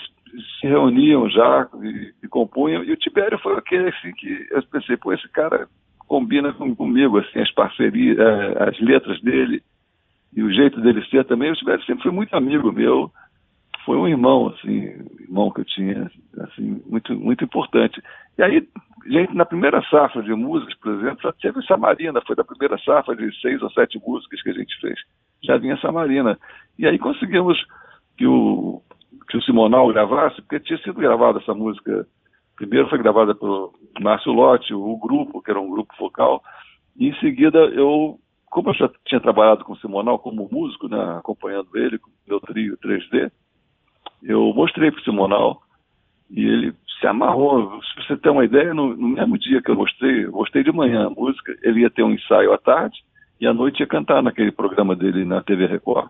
se 0.59 0.67
reuniam 0.67 1.29
já 1.29 1.67
e, 1.81 2.13
e, 2.23 2.27
compunham, 2.27 2.83
e 2.83 2.91
o 2.91 2.97
Tibério 2.97 3.37
foi 3.39 3.57
aquele 3.57 3.89
assim 3.89 4.11
que 4.13 4.47
eu 4.51 4.63
pensei, 4.63 4.97
pô, 4.97 5.13
esse 5.13 5.27
cara 5.29 5.67
combina 6.07 6.53
com, 6.53 6.75
comigo, 6.75 7.19
assim, 7.19 7.39
as 7.39 7.51
parcerias, 7.51 8.17
é, 8.17 8.63
as 8.69 8.79
letras 8.79 9.21
dele 9.21 9.63
e 10.35 10.43
o 10.43 10.51
jeito 10.51 10.79
dele 10.81 11.03
ser 11.05 11.25
também, 11.25 11.51
o 11.51 11.55
Tibério 11.55 11.83
sempre 11.85 12.03
foi 12.03 12.11
muito 12.11 12.35
amigo 12.35 12.71
meu, 12.71 13.11
foi 13.85 13.97
um 13.97 14.07
irmão, 14.07 14.47
assim, 14.47 14.93
irmão 15.19 15.51
que 15.51 15.61
eu 15.61 15.65
tinha, 15.65 16.09
assim, 16.39 16.81
muito, 16.85 17.13
muito 17.15 17.43
importante. 17.43 18.01
E 18.37 18.43
aí, 18.43 18.67
gente, 19.07 19.33
na 19.33 19.45
primeira 19.45 19.81
safra 19.89 20.21
de 20.21 20.33
músicas, 20.33 20.75
por 20.75 20.93
exemplo, 20.93 21.19
já 21.23 21.33
teve 21.33 21.65
Samarina, 21.65 22.21
foi 22.25 22.35
da 22.35 22.43
primeira 22.43 22.77
safra 22.79 23.15
de 23.15 23.33
seis 23.41 23.61
ou 23.61 23.71
sete 23.71 23.99
músicas 24.05 24.41
que 24.41 24.49
a 24.49 24.53
gente 24.53 24.79
fez, 24.79 24.99
já 25.43 25.57
vinha 25.57 25.77
Samarina. 25.77 26.37
E 26.77 26.87
aí 26.87 26.97
conseguimos 26.97 27.57
que 28.17 28.27
o 28.27 28.81
que 29.29 29.37
o 29.37 29.41
Simonal 29.43 29.87
gravasse, 29.89 30.41
porque 30.41 30.59
tinha 30.59 30.79
sido 30.79 30.99
gravada 30.99 31.39
essa 31.39 31.53
música. 31.53 32.05
Primeiro 32.55 32.89
foi 32.89 32.99
gravada 32.99 33.33
pelo 33.33 33.73
Márcio 33.99 34.31
Lotti, 34.31 34.73
o 34.73 34.97
grupo, 34.97 35.41
que 35.41 35.51
era 35.51 35.59
um 35.59 35.69
grupo 35.69 35.95
focal, 35.97 36.43
e 36.97 37.07
em 37.07 37.15
seguida 37.15 37.57
eu, 37.57 38.19
como 38.49 38.69
eu 38.69 38.73
já 38.73 38.89
tinha 39.05 39.19
trabalhado 39.19 39.63
com 39.63 39.73
o 39.73 39.77
Simonal 39.77 40.19
como 40.19 40.49
músico, 40.51 40.87
né, 40.87 41.17
acompanhando 41.17 41.69
ele, 41.75 41.97
com 41.97 42.09
meu 42.27 42.39
trio 42.39 42.77
3D, 42.77 43.31
eu 44.23 44.53
mostrei 44.53 44.91
para 44.91 44.99
o 44.99 45.03
Simonal 45.03 45.61
e 46.29 46.45
ele 46.45 46.73
se 46.99 47.07
amarrou. 47.07 47.81
Se 47.83 48.05
você 48.05 48.17
tem 48.17 48.31
uma 48.31 48.45
ideia, 48.45 48.73
no, 48.73 48.95
no, 48.95 49.09
mesmo 49.09 49.37
dia 49.37 49.61
que 49.61 49.71
eu 49.71 49.75
mostrei, 49.75 50.25
eu 50.25 50.31
mostrei 50.31 50.63
de 50.63 50.71
manhã 50.71 51.07
a 51.07 51.09
música, 51.09 51.57
ele 51.63 51.81
ia 51.81 51.89
ter 51.89 52.03
um 52.03 52.11
ensaio 52.11 52.53
à 52.53 52.57
tarde 52.57 52.99
e 53.39 53.47
à 53.47 53.53
noite 53.53 53.79
ia 53.79 53.87
cantar 53.87 54.21
naquele 54.21 54.51
programa 54.51 54.95
dele 54.95 55.25
na 55.25 55.41
TV 55.41 55.65
Record 55.65 56.09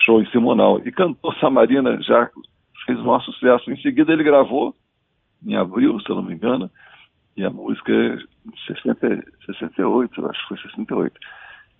show 0.00 0.20
em 0.20 0.26
Simonal, 0.30 0.80
e 0.84 0.92
cantou 0.92 1.32
Samarina 1.34 2.00
já, 2.02 2.30
fez 2.86 2.98
um 2.98 3.04
maior 3.04 3.22
sucesso. 3.22 3.70
Em 3.70 3.80
seguida 3.80 4.12
ele 4.12 4.22
gravou, 4.22 4.74
em 5.46 5.56
abril, 5.56 5.98
se 6.00 6.10
eu 6.10 6.16
não 6.16 6.22
me 6.22 6.34
engano, 6.34 6.70
e 7.36 7.44
a 7.44 7.50
música 7.50 7.92
é 7.92 8.18
60, 8.66 9.24
68, 9.46 10.26
acho 10.26 10.40
que 10.42 10.48
foi 10.48 10.58
68. 10.58 11.18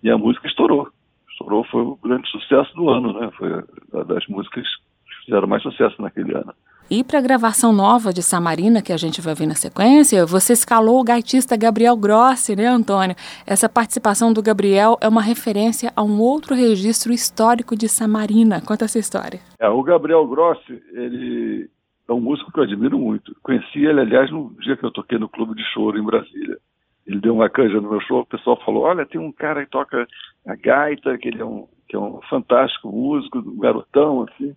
E 0.03 0.11
a 0.11 0.17
música 0.17 0.47
estourou. 0.47 0.89
Estourou, 1.31 1.65
foi 1.65 1.83
o 1.83 1.97
grande 1.97 2.29
sucesso 2.31 2.75
do 2.75 2.89
ano, 2.89 3.19
né? 3.19 3.31
Foi 3.37 3.53
a, 3.53 4.03
das 4.05 4.27
músicas 4.29 4.65
que 4.65 5.25
fizeram 5.25 5.49
mais 5.49 5.63
sucesso 5.63 6.01
naquele 6.01 6.35
ano. 6.35 6.55
E 6.93 7.05
para 7.05 7.21
a 7.21 7.23
gravação 7.23 7.73
nova 7.73 8.13
de 8.13 8.21
Samarina, 8.21 8.83
que 8.83 8.93
a 8.93 8.97
gente 8.97 9.21
vai 9.21 9.33
ver 9.33 9.47
na 9.47 9.55
sequência, 9.55 10.27
você 10.27 10.55
escalou 10.55 11.01
o 11.01 11.05
gaitista 11.05 11.57
Gabriel 11.57 11.97
Grossi, 11.97 12.57
né, 12.57 12.67
Antônio? 12.67 13.15
Essa 13.47 13.69
participação 13.69 14.33
do 14.33 14.43
Gabriel 14.43 14.99
é 15.01 15.07
uma 15.07 15.23
referência 15.23 15.93
a 15.95 16.03
um 16.03 16.21
outro 16.21 16.53
registro 16.53 17.13
histórico 17.13 17.77
de 17.77 17.89
Samarina. 17.89 18.61
Conta 18.61 18.87
essa 18.87 18.99
história. 18.99 19.39
É, 19.61 19.69
o 19.69 19.81
Gabriel 19.85 20.27
Grossi, 20.27 20.83
ele 20.93 21.71
é 22.09 22.13
um 22.13 22.21
músico 22.21 22.51
que 22.51 22.59
eu 22.59 22.65
admiro 22.65 22.99
muito. 22.99 23.37
Conheci 23.41 23.85
ele, 23.85 24.01
aliás, 24.01 24.29
no 24.33 24.53
dia 24.59 24.77
que 24.77 24.85
eu 24.85 24.91
toquei 24.91 25.17
no 25.17 25.29
Clube 25.29 25.55
de 25.55 25.63
Choro 25.73 25.97
em 25.97 26.05
Brasília. 26.05 26.59
Ele 27.07 27.21
deu 27.21 27.35
uma 27.37 27.49
canja 27.49 27.81
no 27.81 27.89
meu 27.89 28.01
show, 28.01 28.23
o 28.23 28.27
pessoal 28.27 28.61
falou, 28.65 28.83
olha, 28.83 29.07
tem 29.07 29.21
um 29.21 29.31
cara 29.31 29.65
que 29.65 29.71
toca 29.71 30.09
a 30.45 30.57
gaita, 30.57 31.17
que 31.19 31.29
ele 31.29 31.41
é 31.41 31.45
um, 31.45 31.69
que 31.89 31.95
é 31.95 32.01
um 32.01 32.19
fantástico 32.29 32.91
músico, 32.91 33.39
um 33.39 33.59
garotão, 33.61 34.27
assim. 34.29 34.57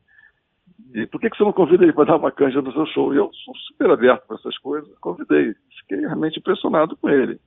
E 0.94 1.06
por 1.08 1.20
que, 1.20 1.30
que 1.30 1.38
você 1.38 1.44
não 1.44 1.54
convida 1.54 1.84
ele 1.84 1.94
para 1.94 2.06
dar 2.06 2.18
uma 2.18 2.32
canja 2.32 2.62
no 2.62 2.72
seu 2.72 2.86
show? 2.88 3.14
E 3.14 3.18
eu 3.18 3.32
sou 3.46 3.56
super 3.68 3.90
aberto 3.90 4.28
para 4.28 4.38
essas 4.38 4.58
coisas, 4.60 4.90
convidei. 5.00 5.54
Fiquei 5.82 6.00
realmente 6.00 6.40
impressionado 6.40 6.96
com 6.98 7.10
ele. 7.10 7.40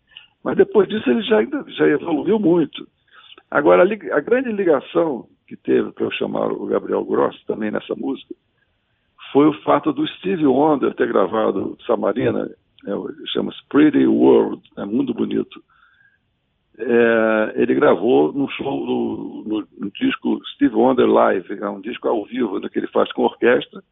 Mas 0.43 0.57
depois 0.57 0.89
disso 0.89 1.09
ele 1.11 1.23
já, 1.23 1.43
já 1.69 1.87
evoluiu 1.87 2.39
muito. 2.39 2.87
Agora, 3.51 3.85
a, 3.85 4.17
a 4.17 4.21
grande 4.21 4.51
ligação 4.53 5.29
que 5.47 5.57
teve 5.57 5.93
para 5.93 6.05
eu 6.05 6.11
chamar 6.11 6.51
o 6.53 6.67
Gabriel 6.67 7.05
Gross 7.05 7.41
também 7.45 7.71
nessa 7.71 7.95
música 7.95 8.35
foi 9.33 9.47
o 9.49 9.63
fato 9.63 9.93
do 9.93 10.07
Steve 10.07 10.47
Wonder 10.47 10.95
ter 10.95 11.09
gravado 11.09 11.77
Samarina, 11.87 12.51
é, 12.87 13.27
chama-se 13.33 13.59
Pretty 13.69 14.07
World, 14.07 14.63
é 14.77 14.85
Mundo 14.85 15.13
Bonito, 15.15 15.63
é, 16.79 17.53
ele 17.57 17.75
gravou 17.75 18.33
no 18.33 18.49
show, 18.51 18.87
no, 18.87 19.45
no, 19.45 19.69
no, 19.79 19.91
disco 19.91 20.41
Steve 20.55 20.75
Wonder 20.75 21.07
Live, 21.07 21.59
é 21.61 21.69
um 21.69 21.81
disco 21.81 22.07
ao 22.09 22.25
vivo 22.25 22.59
né, 22.59 22.69
que 22.69 22.79
ele 22.79 22.87
faz 22.89 23.11
com 23.13 23.23
orquestra, 23.23 23.83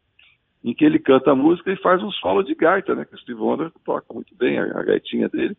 em 0.63 0.73
que 0.73 0.85
ele 0.85 0.99
canta 0.99 1.31
a 1.31 1.35
música 1.35 1.71
e 1.71 1.81
faz 1.81 2.01
um 2.03 2.11
solo 2.11 2.43
de 2.43 2.55
gaita, 2.55 2.95
né? 2.95 3.05
Que 3.05 3.15
o 3.15 3.19
Steve 3.19 3.39
Wonder 3.39 3.71
toca 3.83 4.13
muito 4.13 4.35
bem 4.35 4.59
a, 4.59 4.63
a 4.79 4.83
gaitinha 4.83 5.29
dele 5.29 5.55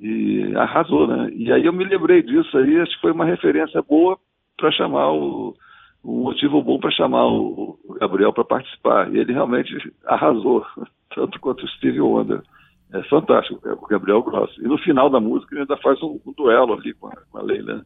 e 0.00 0.52
arrasou, 0.56 1.06
né? 1.06 1.30
E 1.34 1.52
aí 1.52 1.64
eu 1.64 1.72
me 1.72 1.84
lembrei 1.84 2.22
disso 2.22 2.56
aí, 2.58 2.80
acho 2.80 2.94
que 2.94 3.00
foi 3.00 3.12
uma 3.12 3.24
referência 3.24 3.80
boa 3.82 4.18
para 4.56 4.70
chamar 4.72 5.12
o 5.12 5.54
um 6.04 6.22
motivo 6.24 6.62
bom 6.62 6.78
para 6.78 6.90
chamar 6.90 7.26
o, 7.26 7.78
Gabriel 8.00 8.32
para 8.32 8.44
participar. 8.44 9.12
E 9.12 9.18
ele 9.18 9.32
realmente 9.32 9.72
arrasou, 10.04 10.64
tanto 11.14 11.40
quanto 11.40 11.64
o 11.64 11.68
Steve 11.68 12.00
Wonder 12.00 12.42
é 12.94 13.02
fantástico, 13.08 13.60
é 13.68 13.72
o 13.72 13.86
Gabriel 13.88 14.22
Gross. 14.22 14.56
E 14.58 14.62
no 14.62 14.78
final 14.78 15.10
da 15.10 15.18
música 15.18 15.52
ele 15.52 15.62
ainda 15.62 15.76
faz 15.78 16.00
um, 16.00 16.20
um 16.24 16.32
duelo 16.32 16.74
ali 16.74 16.94
com 16.94 17.08
a, 17.08 17.12
com 17.30 17.38
a 17.38 17.42
Leila. 17.42 17.84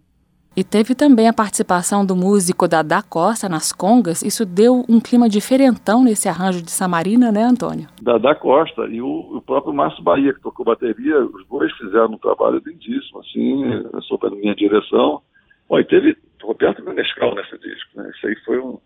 E 0.54 0.62
teve 0.62 0.94
também 0.94 1.28
a 1.28 1.32
participação 1.32 2.04
do 2.04 2.16
músico 2.16 2.68
Dada 2.68 3.02
Costa 3.02 3.48
nas 3.48 3.72
congas. 3.72 4.22
Isso 4.22 4.44
deu 4.44 4.84
um 4.88 5.00
clima 5.00 5.28
diferentão 5.28 6.02
nesse 6.04 6.28
arranjo 6.28 6.60
de 6.60 6.70
Samarina, 6.70 7.30
né, 7.32 7.42
Antônio? 7.42 7.88
Dada 8.02 8.34
Costa 8.34 8.86
e 8.86 9.00
o, 9.00 9.36
o 9.36 9.40
próprio 9.40 9.72
Márcio 9.72 10.02
Bahia, 10.02 10.34
que 10.34 10.40
tocou 10.40 10.66
bateria, 10.66 11.24
os 11.24 11.46
dois 11.48 11.72
fizeram 11.76 12.12
um 12.12 12.18
trabalho 12.18 12.60
lindíssimo, 12.66 13.20
assim, 13.20 13.84
sob 14.02 14.26
a 14.26 14.30
minha 14.30 14.54
direção. 14.54 15.22
Bom, 15.68 15.78
e 15.78 15.84
teve 15.84 16.16
Roberto 16.42 16.82
Menescal 16.84 17.34
nesse 17.34 17.56
disco, 17.58 17.90
né? 17.94 18.10
Isso 18.14 18.26
aí 18.26 18.36
foi, 18.44 18.58
um, 18.58 18.78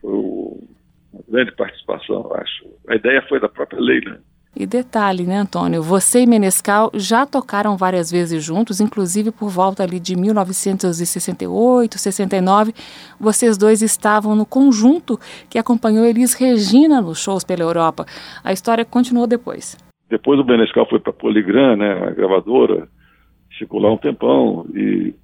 foi 0.00 0.12
uma 0.12 1.22
grande 1.28 1.52
participação, 1.52 2.22
eu 2.22 2.34
acho. 2.34 2.66
A 2.88 2.94
ideia 2.94 3.24
foi 3.28 3.40
da 3.40 3.48
própria 3.48 3.80
Leila. 3.80 4.20
E 4.60 4.66
detalhe, 4.66 5.22
né, 5.22 5.36
Antônio? 5.36 5.80
Você 5.84 6.22
e 6.22 6.26
Menescal 6.26 6.90
já 6.92 7.24
tocaram 7.24 7.76
várias 7.76 8.10
vezes 8.10 8.42
juntos, 8.42 8.80
inclusive 8.80 9.30
por 9.30 9.48
volta 9.48 9.84
ali 9.84 10.00
de 10.00 10.16
1968, 10.16 11.96
69. 11.96 12.74
Vocês 13.20 13.56
dois 13.56 13.82
estavam 13.82 14.34
no 14.34 14.44
conjunto 14.44 15.16
que 15.48 15.60
acompanhou 15.60 16.04
Elis 16.04 16.34
Regina 16.34 17.00
nos 17.00 17.22
shows 17.22 17.44
pela 17.44 17.62
Europa. 17.62 18.04
A 18.42 18.52
história 18.52 18.84
continuou 18.84 19.28
depois. 19.28 19.78
Depois 20.10 20.40
o 20.40 20.44
Menescal 20.44 20.88
foi 20.88 20.98
para 20.98 21.12
Poligram, 21.12 21.76
né, 21.76 21.92
a 21.92 22.10
gravadora, 22.10 22.88
ficou 23.56 23.80
lá 23.80 23.92
um 23.92 23.96
tempão 23.96 24.66
e 24.74 25.14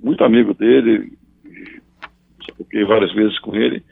muito 0.00 0.22
amigo 0.22 0.54
dele, 0.54 1.18
toquei 2.56 2.84
várias 2.84 3.12
vezes 3.12 3.40
com 3.40 3.56
ele. 3.56 3.82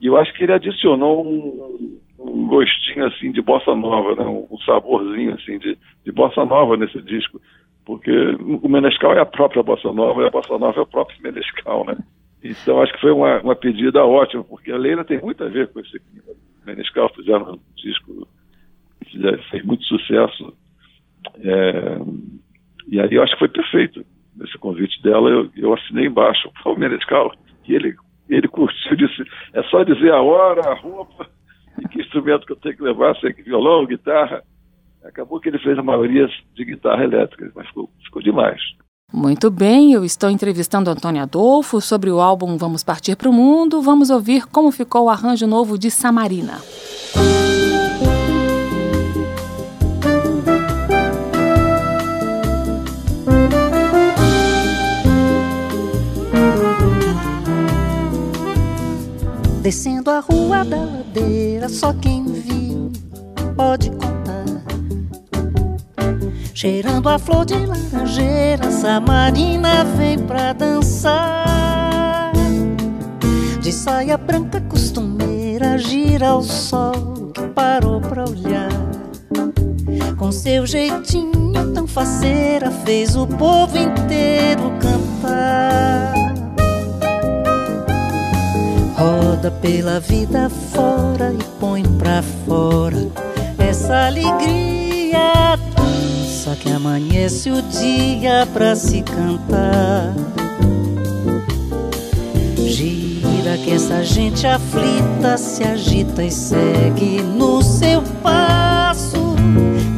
E 0.00 0.06
eu 0.06 0.16
acho 0.16 0.32
que 0.32 0.44
ele 0.44 0.52
adicionou 0.54 1.26
um, 1.26 1.98
um 2.18 2.46
gostinho 2.46 3.06
assim 3.06 3.30
de 3.30 3.42
bossa 3.42 3.74
nova, 3.74 4.14
né? 4.14 4.28
um, 4.28 4.58
saborzinho 4.64 5.34
assim 5.34 5.58
de, 5.58 5.78
de 6.04 6.12
bossa 6.12 6.44
nova 6.44 6.76
nesse 6.76 7.00
disco, 7.02 7.40
porque 7.84 8.10
o 8.10 8.68
Menescal 8.68 9.14
é 9.14 9.20
a 9.20 9.26
própria 9.26 9.62
bossa 9.62 9.92
nova 9.92 10.22
e 10.22 10.26
a 10.26 10.30
bossa 10.30 10.58
nova 10.58 10.78
é 10.78 10.82
o 10.82 10.86
próprio 10.86 11.22
Menescal, 11.22 11.84
né? 11.84 11.96
Então 12.42 12.82
acho 12.82 12.92
que 12.92 13.00
foi 13.00 13.12
uma, 13.12 13.40
uma 13.40 13.56
pedida 13.56 14.04
ótima, 14.04 14.44
porque 14.44 14.70
a 14.70 14.76
Leila 14.76 15.04
tem 15.04 15.20
muito 15.20 15.42
a 15.42 15.48
ver 15.48 15.68
com 15.68 15.80
esse 15.80 16.00
Menescal 16.66 17.08
fizeram 17.14 17.54
um 17.54 17.60
disco 17.76 18.26
que 19.06 19.18
fez 19.50 19.64
muito 19.64 19.84
sucesso. 19.84 20.52
É, 21.38 21.98
e 22.88 23.00
aí 23.00 23.08
eu 23.12 23.22
acho 23.22 23.32
que 23.34 23.38
foi 23.38 23.48
perfeito 23.48 24.04
esse 24.44 24.58
convite 24.58 25.00
dela, 25.02 25.30
eu, 25.30 25.50
eu 25.56 25.74
assinei 25.74 26.06
embaixo, 26.06 26.50
o 26.64 26.74
Menescal, 26.74 27.32
e 27.66 27.74
ele, 27.74 27.94
ele 28.28 28.48
curtiu, 28.48 28.96
disse, 28.96 29.24
é 29.54 29.62
só 29.64 29.82
dizer 29.82 30.12
a 30.12 30.20
hora, 30.20 30.60
a 30.68 30.74
roupa, 30.74 31.28
e 31.80 31.88
que 31.88 32.00
instrumento 32.00 32.46
que 32.46 32.52
eu 32.52 32.56
tenho 32.56 32.76
que 32.76 32.82
levar, 32.82 33.16
se 33.16 33.26
é 33.26 33.32
violão, 33.32 33.86
guitarra. 33.86 34.42
Acabou 35.04 35.40
que 35.40 35.48
ele 35.48 35.58
fez 35.58 35.78
a 35.78 35.82
maioria 35.82 36.28
de 36.54 36.64
guitarra 36.64 37.04
elétrica, 37.04 37.50
mas 37.54 37.66
ficou, 37.68 37.90
ficou 38.04 38.22
demais. 38.22 38.60
Muito 39.12 39.50
bem, 39.50 39.92
eu 39.92 40.04
estou 40.04 40.28
entrevistando 40.28 40.90
Antônio 40.90 41.22
Adolfo 41.22 41.80
sobre 41.80 42.10
o 42.10 42.20
álbum 42.20 42.56
Vamos 42.56 42.82
Partir 42.82 43.14
para 43.16 43.30
o 43.30 43.32
Mundo. 43.32 43.80
Vamos 43.80 44.10
ouvir 44.10 44.46
como 44.46 44.72
ficou 44.72 45.04
o 45.04 45.10
arranjo 45.10 45.46
novo 45.46 45.78
de 45.78 45.90
Samarina. 45.92 46.58
Descendo 59.66 60.12
a 60.12 60.20
rua 60.20 60.64
da 60.64 60.76
ladeira, 60.76 61.68
só 61.68 61.92
quem 61.92 62.24
viu 62.24 62.92
pode 63.56 63.90
contar. 63.90 64.44
Cheirando 66.54 67.08
a 67.08 67.18
flor 67.18 67.44
de 67.44 67.66
laranjeira, 67.66 68.70
Samarina 68.70 69.82
vem 69.96 70.20
pra 70.20 70.52
dançar. 70.52 72.32
De 73.60 73.72
saia 73.72 74.16
branca 74.16 74.60
costumeira, 74.60 75.76
gira 75.78 76.28
ao 76.28 76.44
sol 76.44 77.32
que 77.34 77.48
parou 77.48 78.00
pra 78.00 78.22
olhar. 78.22 78.70
Com 80.16 80.30
seu 80.30 80.64
jeitinho 80.64 81.72
tão 81.74 81.88
faceira, 81.88 82.70
fez 82.70 83.16
o 83.16 83.26
povo 83.26 83.76
inteiro 83.76 84.70
cantar. 84.80 86.35
Roda 88.96 89.50
pela 89.50 90.00
vida 90.00 90.48
fora 90.48 91.30
e 91.30 91.44
põe 91.60 91.82
pra 91.82 92.22
fora 92.46 93.08
essa 93.58 94.06
alegria. 94.06 95.58
Só 96.26 96.54
que 96.54 96.70
amanhece 96.70 97.50
o 97.50 97.60
dia 97.60 98.48
pra 98.54 98.74
se 98.74 99.02
cantar. 99.02 100.14
Gira 102.56 103.58
que 103.62 103.72
essa 103.72 104.02
gente 104.02 104.46
aflita 104.46 105.36
se 105.36 105.62
agita 105.62 106.24
e 106.24 106.30
segue 106.30 107.20
no 107.20 107.62
seu 107.62 108.00
passo. 108.22 109.36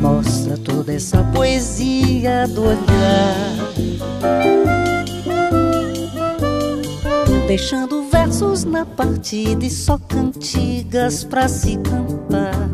Mostra 0.01 0.59
toda 0.59 0.93
essa 0.93 1.23
poesia 1.33 2.49
do 2.49 2.63
olhar. 2.65 3.59
Deixando 7.47 7.98
versos 8.29 8.65
na 8.65 8.85
partida 8.85 9.65
e 9.65 9.71
só 9.71 9.97
cantigas 9.97 11.25
pra 11.25 11.49
se 11.49 11.79
cantar. 11.79 12.69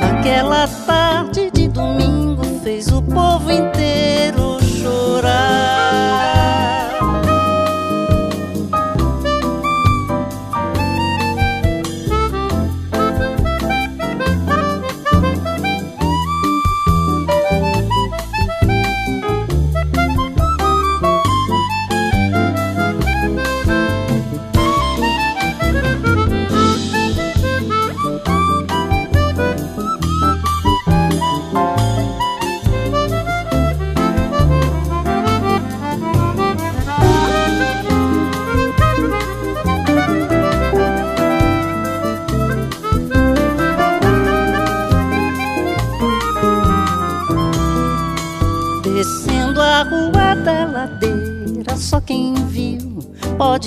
Naquela 0.00 0.66
tarde 0.86 1.50
de 1.50 1.68
domingo 1.68 2.42
fez 2.62 2.88
o 2.88 3.02
povo 3.02 3.52
inteiro 3.52 4.23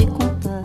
contar. 0.05 0.61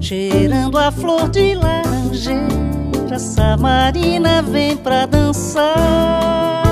Cheirando 0.00 0.76
a 0.76 0.90
flor 0.90 1.28
de 1.28 1.54
laranjeira, 1.54 3.18
Samarina 3.18 4.42
vem 4.42 4.76
pra 4.76 5.06
dançar. 5.06 6.62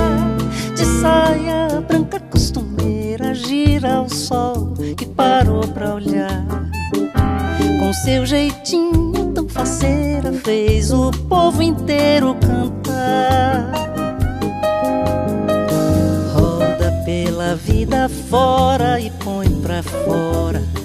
De 0.75 0.83
saia 0.83 1.81
branca 1.87 2.19
costumeira, 2.19 3.33
gira 3.33 3.95
ao 3.95 4.09
sol 4.09 4.73
que 4.97 5.05
parou 5.05 5.65
pra 5.67 5.95
olhar. 5.95 6.45
Com 7.79 7.93
seu 7.93 8.25
jeitinho 8.25 9.31
tão 9.33 9.47
faceira, 9.47 10.33
fez 10.33 10.91
o 10.91 11.11
povo 11.29 11.61
inteiro 11.61 12.35
cantar. 12.35 13.71
Roda 16.33 16.91
pela 17.05 17.55
vida 17.55 18.09
fora 18.29 18.99
e 18.99 19.09
põe 19.11 19.49
pra 19.61 19.81
fora 19.81 20.78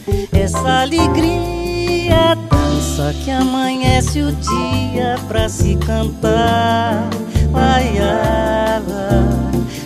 essa 0.65 0.81
alegria 0.81 2.35
dança 2.49 3.15
que 3.23 3.31
amanhece 3.31 4.23
o 4.23 4.33
dia 4.33 5.17
pra 5.29 5.47
se 5.47 5.77
cantar. 5.77 7.07
Ai, 7.53 7.93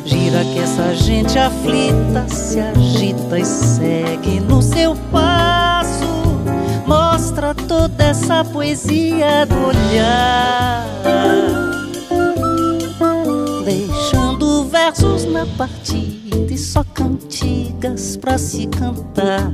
gira 0.04 0.44
que 0.44 0.58
essa 0.60 0.94
gente 0.94 1.36
aflita 1.36 2.26
se 2.28 2.60
agita 2.60 3.40
e 3.40 3.44
segue 3.44 4.38
no 4.40 4.62
seu 4.62 4.94
passo. 5.10 6.06
Mostra 6.86 7.54
toda 7.54 8.04
essa 8.04 8.44
poesia 8.44 9.46
do 9.46 9.66
olhar, 9.66 10.86
deixando 13.64 14.64
versos 14.66 15.24
na 15.24 15.44
partida 15.44 16.27
só 16.58 16.82
cantigas 16.82 18.16
pra 18.16 18.36
se 18.36 18.66
cantar. 18.66 19.52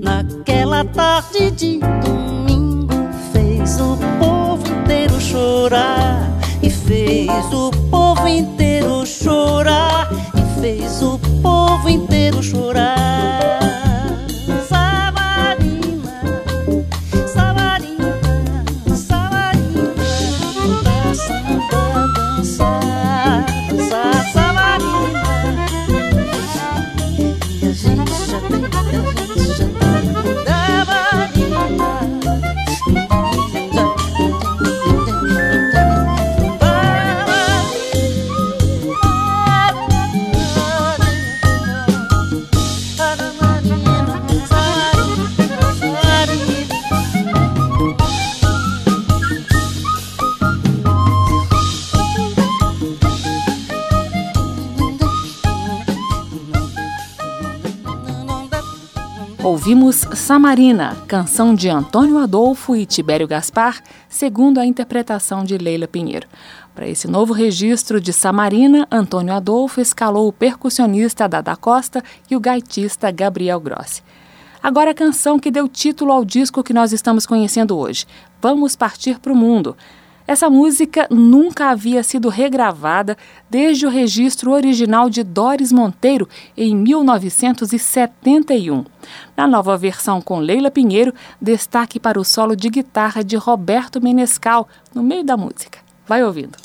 Naquela 0.00 0.84
tarde 0.84 1.50
de 1.50 1.78
domingo 1.78 2.94
fez 3.32 3.78
o 3.78 3.98
povo 4.18 4.66
inteiro 4.66 5.20
chorar 5.20 6.32
e 6.62 6.70
fez 6.70 7.30
o 7.52 7.70
povo 7.90 8.26
inteiro 8.26 9.04
chorar 9.04 10.08
e 10.34 10.60
fez 10.60 11.02
o 11.02 11.18
povo 11.42 11.88
inteiro 11.88 12.42
chorar. 12.42 12.95
Ouvimos 59.66 59.96
Samarina, 60.14 60.96
canção 61.08 61.52
de 61.52 61.68
Antônio 61.68 62.18
Adolfo 62.18 62.76
e 62.76 62.86
Tibério 62.86 63.26
Gaspar, 63.26 63.82
segundo 64.08 64.60
a 64.60 64.64
interpretação 64.64 65.42
de 65.42 65.58
Leila 65.58 65.88
Pinheiro. 65.88 66.28
Para 66.72 66.86
esse 66.86 67.08
novo 67.08 67.32
registro 67.32 68.00
de 68.00 68.12
Samarina, 68.12 68.86
Antônio 68.92 69.34
Adolfo 69.34 69.80
escalou 69.80 70.28
o 70.28 70.32
percussionista 70.32 71.28
Dada 71.28 71.56
Costa 71.56 72.00
e 72.30 72.36
o 72.36 72.40
gaitista 72.40 73.10
Gabriel 73.10 73.58
Grossi. 73.58 74.04
Agora 74.62 74.92
a 74.92 74.94
canção 74.94 75.36
que 75.36 75.50
deu 75.50 75.66
título 75.66 76.12
ao 76.12 76.24
disco 76.24 76.62
que 76.62 76.72
nós 76.72 76.92
estamos 76.92 77.26
conhecendo 77.26 77.76
hoje, 77.76 78.06
Vamos 78.40 78.76
Partir 78.76 79.18
para 79.18 79.32
o 79.32 79.36
Mundo. 79.36 79.76
Essa 80.26 80.50
música 80.50 81.06
nunca 81.08 81.70
havia 81.70 82.02
sido 82.02 82.28
regravada 82.28 83.16
desde 83.48 83.86
o 83.86 83.90
registro 83.90 84.50
original 84.50 85.08
de 85.08 85.22
Doris 85.22 85.70
Monteiro 85.70 86.28
em 86.56 86.74
1971. 86.74 88.84
Na 89.36 89.46
nova 89.46 89.76
versão 89.76 90.20
com 90.20 90.40
Leila 90.40 90.70
Pinheiro, 90.70 91.14
destaque 91.40 92.00
para 92.00 92.18
o 92.18 92.24
solo 92.24 92.56
de 92.56 92.68
guitarra 92.68 93.22
de 93.22 93.36
Roberto 93.36 94.02
Menescal 94.02 94.68
no 94.92 95.02
meio 95.02 95.22
da 95.22 95.36
música. 95.36 95.78
Vai 96.08 96.24
ouvindo. 96.24 96.58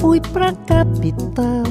Fui 0.00 0.20
pra 0.20 0.52
capital 0.52 1.64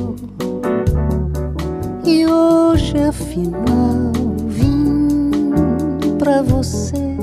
e 2.06 2.26
hoje 2.26 2.98
afinal 2.98 4.12
vim 4.48 5.30
pra 6.20 6.42
você. 6.42 7.18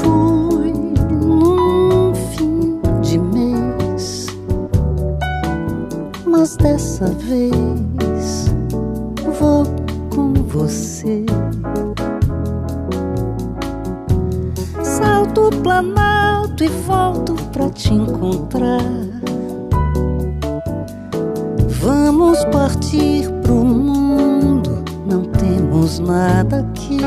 Fui 0.00 0.72
num 1.10 2.14
fim 2.14 2.80
de 3.02 3.18
mês, 3.18 4.26
mas 6.26 6.56
dessa 6.56 7.06
vez 7.06 8.46
vou 9.38 9.64
com 10.10 10.32
você. 10.32 11.24
Salto 14.82 15.48
o 15.48 15.50
planalto 15.62 16.64
e 16.64 16.68
volto 16.68 17.34
pra 17.52 17.68
te 17.70 17.92
encontrar 17.92 19.17
Vamos 21.88 22.44
partir 22.52 23.26
pro 23.40 23.64
mundo, 23.64 24.84
não 25.06 25.22
temos 25.22 25.98
nada 25.98 26.58
aqui. 26.58 26.98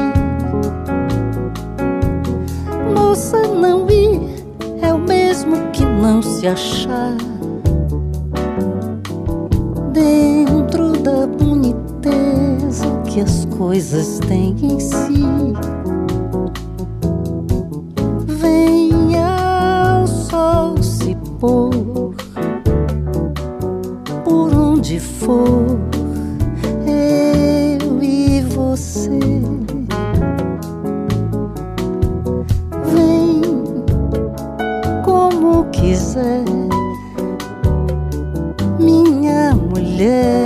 Moça, 2.91 3.43
não 3.43 3.87
ir 3.87 4.43
é 4.81 4.91
o 4.91 4.97
mesmo 4.97 5.69
que 5.71 5.85
não 5.85 6.23
se 6.23 6.47
achar. 6.47 7.15
Dentro 9.93 10.93
da 10.93 11.27
boniteza 11.27 12.87
que 13.05 13.21
as 13.21 13.45
coisas 13.55 14.17
têm 14.27 14.55
em 14.63 14.79
si. 14.79 15.23
Venha 18.25 19.99
ao 19.99 20.07
sol 20.07 20.81
se 20.81 21.15
pôr 21.39 21.90
for 25.25 25.77
eu 26.88 28.01
e 28.01 28.41
você. 28.41 29.19
Vem 32.91 33.41
como 35.05 35.65
quiser, 35.65 36.43
minha 38.79 39.53
mulher. 39.55 40.40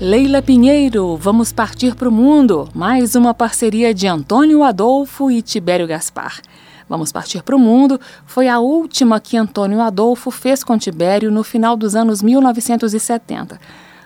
Leila 0.00 0.40
Pinheiro, 0.40 1.14
vamos 1.14 1.52
partir 1.52 1.94
para 1.94 2.08
o 2.08 2.12
mundo. 2.12 2.66
Mais 2.74 3.14
uma 3.14 3.34
parceria 3.34 3.92
de 3.92 4.06
Antônio 4.06 4.62
Adolfo 4.62 5.30
e 5.30 5.42
Tibério 5.42 5.86
Gaspar. 5.86 6.40
Vamos 6.88 7.12
partir 7.12 7.42
para 7.42 7.54
o 7.54 7.58
mundo 7.58 8.00
foi 8.24 8.48
a 8.48 8.58
última 8.58 9.20
que 9.20 9.36
Antônio 9.36 9.78
Adolfo 9.78 10.30
fez 10.30 10.64
com 10.64 10.78
Tibério 10.78 11.30
no 11.30 11.44
final 11.44 11.76
dos 11.76 11.94
anos 11.94 12.22
1970. 12.22 13.60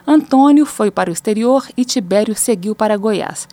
Antônio 0.04 0.66
foi 0.66 0.90
para 0.90 1.10
o 1.10 1.12
exterior 1.12 1.64
e 1.76 1.84
Tibério 1.84 2.34
seguiu 2.34 2.74
para 2.74 2.96
Goiás. 2.96 3.46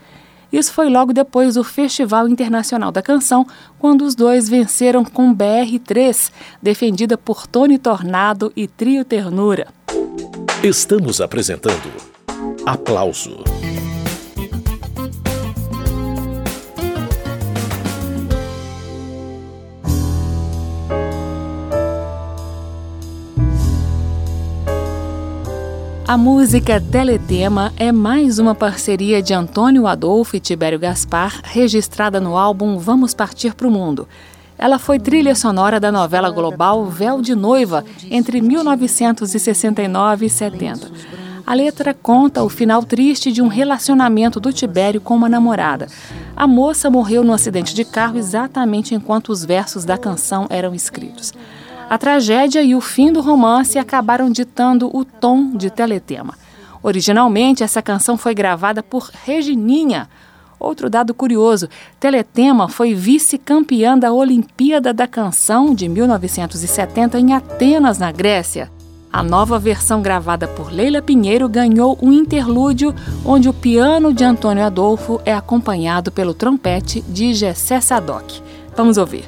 Isso 0.52 0.74
foi 0.74 0.90
logo 0.90 1.14
depois 1.14 1.54
do 1.54 1.64
Festival 1.64 2.28
Internacional 2.28 2.92
da 2.92 3.04
Canção, 3.04 3.46
quando 3.78 4.02
os 4.02 4.16
dois 4.16 4.50
venceram 4.50 5.06
com 5.06 5.32
BR-3, 5.32 6.32
defendida 6.60 7.20
por 7.20 7.46
Tony 7.46 7.78
Tornado 7.78 8.52
e 8.56 8.68
Trio 8.68 9.06
Ternura. 9.06 9.68
Estamos 10.64 11.22
apresentando 11.22 12.11
Aplauso. 12.66 13.44
A 26.08 26.18
música 26.18 26.80
Teletema 26.80 27.74
é 27.78 27.92
mais 27.92 28.38
uma 28.38 28.54
parceria 28.54 29.24
de 29.24 29.34
Antônio 29.34 29.88
Adolfo 29.88 30.36
e 30.36 30.40
Tibério 30.40 30.78
Gaspar, 30.78 31.42
registrada 31.44 32.20
no 32.20 32.38
álbum 32.38 32.78
Vamos 32.78 33.14
Partir 33.14 33.56
para 33.56 33.68
o 33.68 33.72
Mundo. 33.72 34.08
Ela 34.56 34.78
foi 34.78 35.00
trilha 35.00 35.34
sonora 35.34 35.80
da 35.80 35.92
novela 35.92 36.30
global 36.30 36.86
Véu 36.86 37.22
de 37.22 37.34
Noiva, 37.34 37.84
entre 38.12 38.40
1969 38.40 40.28
e 40.28 40.30
70. 40.30 40.92
A 41.46 41.54
letra 41.54 41.94
conta 41.94 42.44
o 42.44 42.50
final 42.50 42.84
triste 42.84 43.32
de 43.32 43.42
um 43.42 43.48
relacionamento 43.48 44.40
do 44.40 44.54
Tibério 44.54 45.02
com 45.02 45.16
uma 45.16 45.28
namorada. 45.28 45.88
A 46.36 46.46
moça 46.48 46.90
morreu 46.90 47.24
num 47.24 47.34
acidente 47.34 47.74
de 47.74 47.84
carro 47.84 48.18
exatamente 48.18 48.94
enquanto 48.94 49.30
os 49.30 49.44
versos 49.44 49.84
da 49.84 49.98
canção 49.98 50.48
eram 50.50 50.74
escritos. 50.76 51.34
A 51.90 51.98
tragédia 51.98 52.64
e 52.64 52.74
o 52.74 52.80
fim 52.80 53.12
do 53.12 53.22
romance 53.22 53.78
acabaram 53.78 54.32
ditando 54.32 54.90
o 54.96 55.04
tom 55.04 55.56
de 55.58 55.70
Teletema. 55.70 56.36
Originalmente, 56.82 57.64
essa 57.64 57.82
canção 57.82 58.18
foi 58.18 58.34
gravada 58.34 58.82
por 58.82 59.12
Regininha. 59.26 60.08
Outro 60.60 60.90
dado 60.90 61.14
curioso: 61.14 61.68
Teletema 62.00 62.70
foi 62.70 62.94
vice-campeã 62.94 63.98
da 63.98 64.14
Olimpíada 64.14 64.94
da 64.94 65.08
Canção 65.08 65.76
de 65.76 65.90
1970 65.90 67.20
em 67.20 67.34
Atenas, 67.34 67.98
na 67.98 68.12
Grécia. 68.12 68.72
A 69.12 69.22
nova 69.22 69.60
versão 69.60 70.02
gravada 70.02 70.48
por 70.48 70.72
Leila 70.72 71.02
Pinheiro 71.02 71.50
ganhou 71.50 71.98
um 72.02 72.14
interlúdio 72.14 72.96
onde 73.26 73.50
o 73.50 73.54
piano 73.54 74.14
de 74.14 74.24
Antônio 74.24 74.64
Adolfo 74.64 75.20
é 75.26 75.34
acompanhado 75.34 76.12
pelo 76.12 76.34
trompete 76.34 77.02
de 77.02 77.34
Gessé 77.34 77.82
Sadoc. 77.82 78.42
Vamos 78.76 78.98
ouvir. 78.98 79.26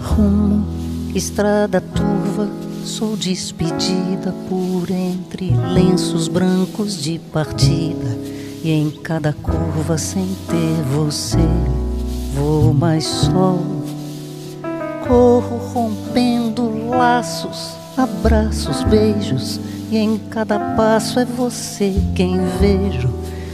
Rumo 0.00 0.86
estrada 1.16 1.80
turva, 1.80 2.48
sou 2.84 3.16
despedida 3.16 4.34
por 4.48 4.90
entre 4.90 5.50
lenços 5.72 6.28
brancos 6.28 7.00
de 7.00 7.18
partida. 7.18 8.18
E 8.62 8.70
em 8.70 8.90
cada 8.90 9.32
curva, 9.32 9.96
sem 9.96 10.26
ter 10.48 10.82
você, 10.94 11.38
vou 12.34 12.74
mais 12.74 13.04
só. 13.04 13.58
Corro 15.06 15.56
rompendo 15.72 16.88
laços, 16.90 17.75
abraços, 17.96 18.82
beijos. 18.84 19.60
E 19.90 19.96
em 19.96 20.18
cada 20.30 20.58
passo 20.76 21.20
é 21.20 21.24
você 21.24 21.94
quem 22.14 22.38
vejo 22.60 23.08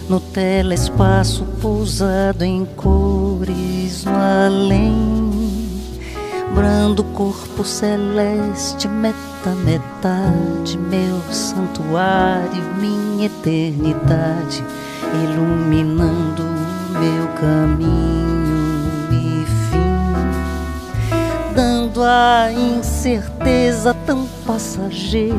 no 0.09 0.19
telespaço 0.19 1.45
pousado 1.61 2.45
em 2.45 2.65
cores 2.77 4.05
no 4.05 4.13
além 4.13 5.33
brando 6.55 7.03
corpo 7.03 7.65
celeste, 7.65 8.87
meta, 8.89 9.51
metade, 9.65 10.79
meu 10.79 11.21
santuário, 11.33 12.63
minha 12.79 13.27
eternidade, 13.27 14.63
iluminando 15.25 16.43
o 16.43 16.99
meu 16.99 17.29
caminho 17.41 18.32
a 22.03 22.53
incerteza 22.53 23.95
tão 24.07 24.27
passageira, 24.47 25.37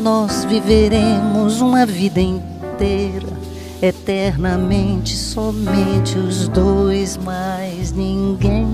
nós 0.00 0.44
viveremos 0.44 1.60
uma 1.60 1.84
vida 1.86 2.20
inteira. 2.20 3.36
Eternamente, 3.80 5.16
somente 5.16 6.18
os 6.18 6.48
dois, 6.48 7.16
mais 7.16 7.92
ninguém. 7.92 8.66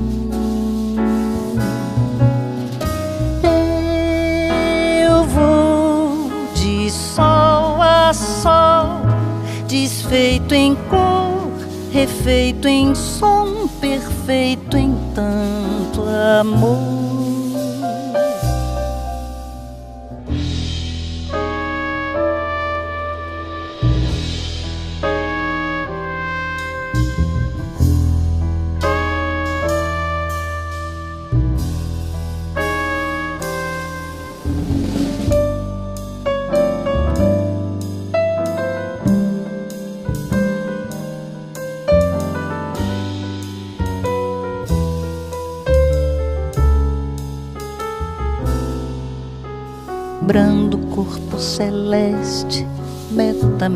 sol, 8.42 9.00
desfeito 9.66 10.55
em 10.55 10.74
cor, 10.74 11.50
refeito 11.92 12.68
em 12.68 12.94
som, 12.94 13.68
perfeito 13.80 14.76
em 14.76 14.91
tanto 16.23 17.01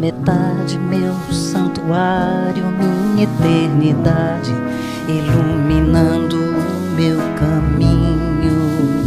metade, 0.07 0.79
meu 0.79 1.15
santuário, 1.33 2.65
minha 2.79 3.25
eternidade, 3.25 4.55
iluminando 5.09 6.37
o 6.37 6.95
meu 6.95 7.19
caminho 7.35 8.55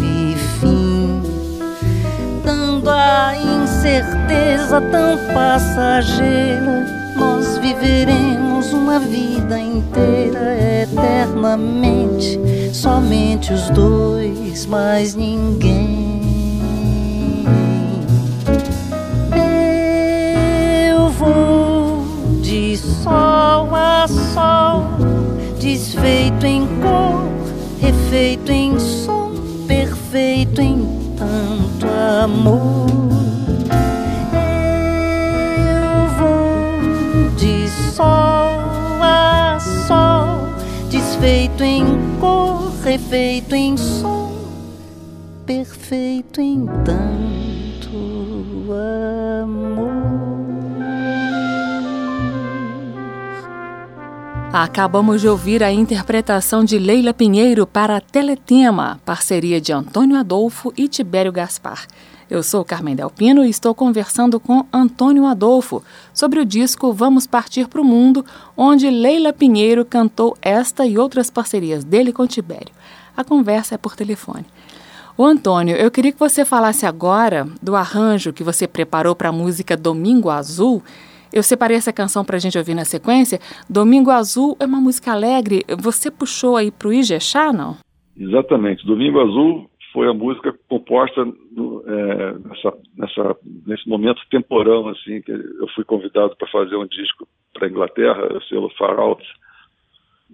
e 0.01 0.35
fim, 0.59 1.21
dando 2.43 2.89
a 2.89 3.33
incerteza 3.37 4.81
tão 4.91 5.17
passageira, 5.33 6.85
nós 7.15 7.57
viveremos 7.59 8.73
uma 8.73 8.99
vida 8.99 9.57
inteira 9.57 10.83
eternamente, 10.83 12.37
somente 12.73 13.53
os 13.53 13.69
dois, 13.69 14.65
mais 14.65 15.15
ninguém. 15.15 15.98
Sol 23.03 23.73
a 23.73 24.07
sol, 24.07 24.83
desfeito 25.59 26.45
em 26.45 26.67
cor, 26.81 27.23
refeito 27.79 28.51
em 28.51 28.77
som, 28.77 29.31
perfeito 29.67 30.61
em 30.61 30.85
tanto 31.17 31.87
amor. 32.23 32.87
Eu 35.65 36.07
vou 36.17 37.29
de 37.37 37.69
sol 37.69 39.01
a 39.01 39.57
sol, 39.59 40.49
desfeito 40.89 41.63
em 41.63 41.85
cor, 42.19 42.71
refeito 42.83 43.55
em 43.55 43.77
som, 43.77 44.31
perfeito 45.45 46.41
em 46.41 46.65
tanto 46.83 47.95
amor. 48.67 49.28
Acabamos 54.51 55.21
de 55.21 55.27
ouvir 55.27 55.61
a 55.61 55.71
interpretação 55.71 56.63
de 56.63 56.79
Leila 56.79 57.13
Pinheiro 57.13 57.67
para 57.67 58.01
Teletema, 58.01 58.99
parceria 59.05 59.61
de 59.61 59.71
Antônio 59.71 60.17
Adolfo 60.17 60.73
e 60.75 60.87
Tibério 60.87 61.31
Gaspar. 61.31 61.85
Eu 62.27 62.41
sou 62.41 62.65
Carmen 62.65 62.95
Delpino 62.95 63.45
e 63.45 63.49
estou 63.51 63.75
conversando 63.75 64.39
com 64.39 64.65
Antônio 64.73 65.27
Adolfo 65.27 65.83
sobre 66.11 66.39
o 66.39 66.45
disco 66.45 66.91
Vamos 66.91 67.27
Partir 67.27 67.67
para 67.67 67.79
o 67.79 67.85
Mundo, 67.85 68.25
onde 68.57 68.89
Leila 68.89 69.31
Pinheiro 69.31 69.85
cantou 69.85 70.35
esta 70.41 70.83
e 70.83 70.97
outras 70.97 71.29
parcerias 71.29 71.83
dele 71.83 72.11
com 72.11 72.25
Tibério. 72.25 72.73
A 73.15 73.23
conversa 73.23 73.75
é 73.75 73.77
por 73.77 73.95
telefone. 73.95 74.47
O 75.15 75.23
Antônio, 75.23 75.75
eu 75.75 75.91
queria 75.91 76.11
que 76.11 76.19
você 76.19 76.43
falasse 76.43 76.87
agora 76.87 77.47
do 77.61 77.75
arranjo 77.75 78.33
que 78.33 78.43
você 78.43 78.67
preparou 78.67 79.15
para 79.15 79.29
a 79.29 79.33
música 79.33 79.77
Domingo 79.77 80.31
Azul 80.31 80.81
eu 81.33 81.43
separei 81.43 81.77
essa 81.77 81.93
canção 81.93 82.25
para 82.25 82.37
a 82.37 82.39
gente 82.39 82.57
ouvir 82.57 82.75
na 82.75 82.85
sequência. 82.85 83.39
Domingo 83.69 84.11
Azul 84.11 84.55
é 84.59 84.65
uma 84.65 84.81
música 84.81 85.11
alegre. 85.11 85.63
Você 85.79 86.09
puxou 86.11 86.55
aí 86.55 86.71
para 86.71 86.87
o 86.87 86.93
Ijexá, 86.93 87.53
não? 87.53 87.77
Exatamente. 88.17 88.85
Domingo 88.85 89.19
Azul 89.19 89.69
foi 89.93 90.07
a 90.07 90.13
música 90.13 90.53
composta 90.67 91.25
no, 91.25 91.83
é, 91.87 92.33
nessa, 92.39 92.77
nessa, 92.97 93.37
nesse 93.65 93.89
momento 93.89 94.21
temporão, 94.29 94.87
assim, 94.89 95.21
que 95.21 95.31
eu 95.31 95.67
fui 95.75 95.83
convidado 95.83 96.35
para 96.35 96.47
fazer 96.49 96.75
um 96.75 96.87
disco 96.87 97.27
para 97.53 97.67
a 97.67 97.69
Inglaterra, 97.69 98.37
o 98.37 98.41
selo 98.43 98.69
Far 98.77 98.99
Out, 98.99 99.23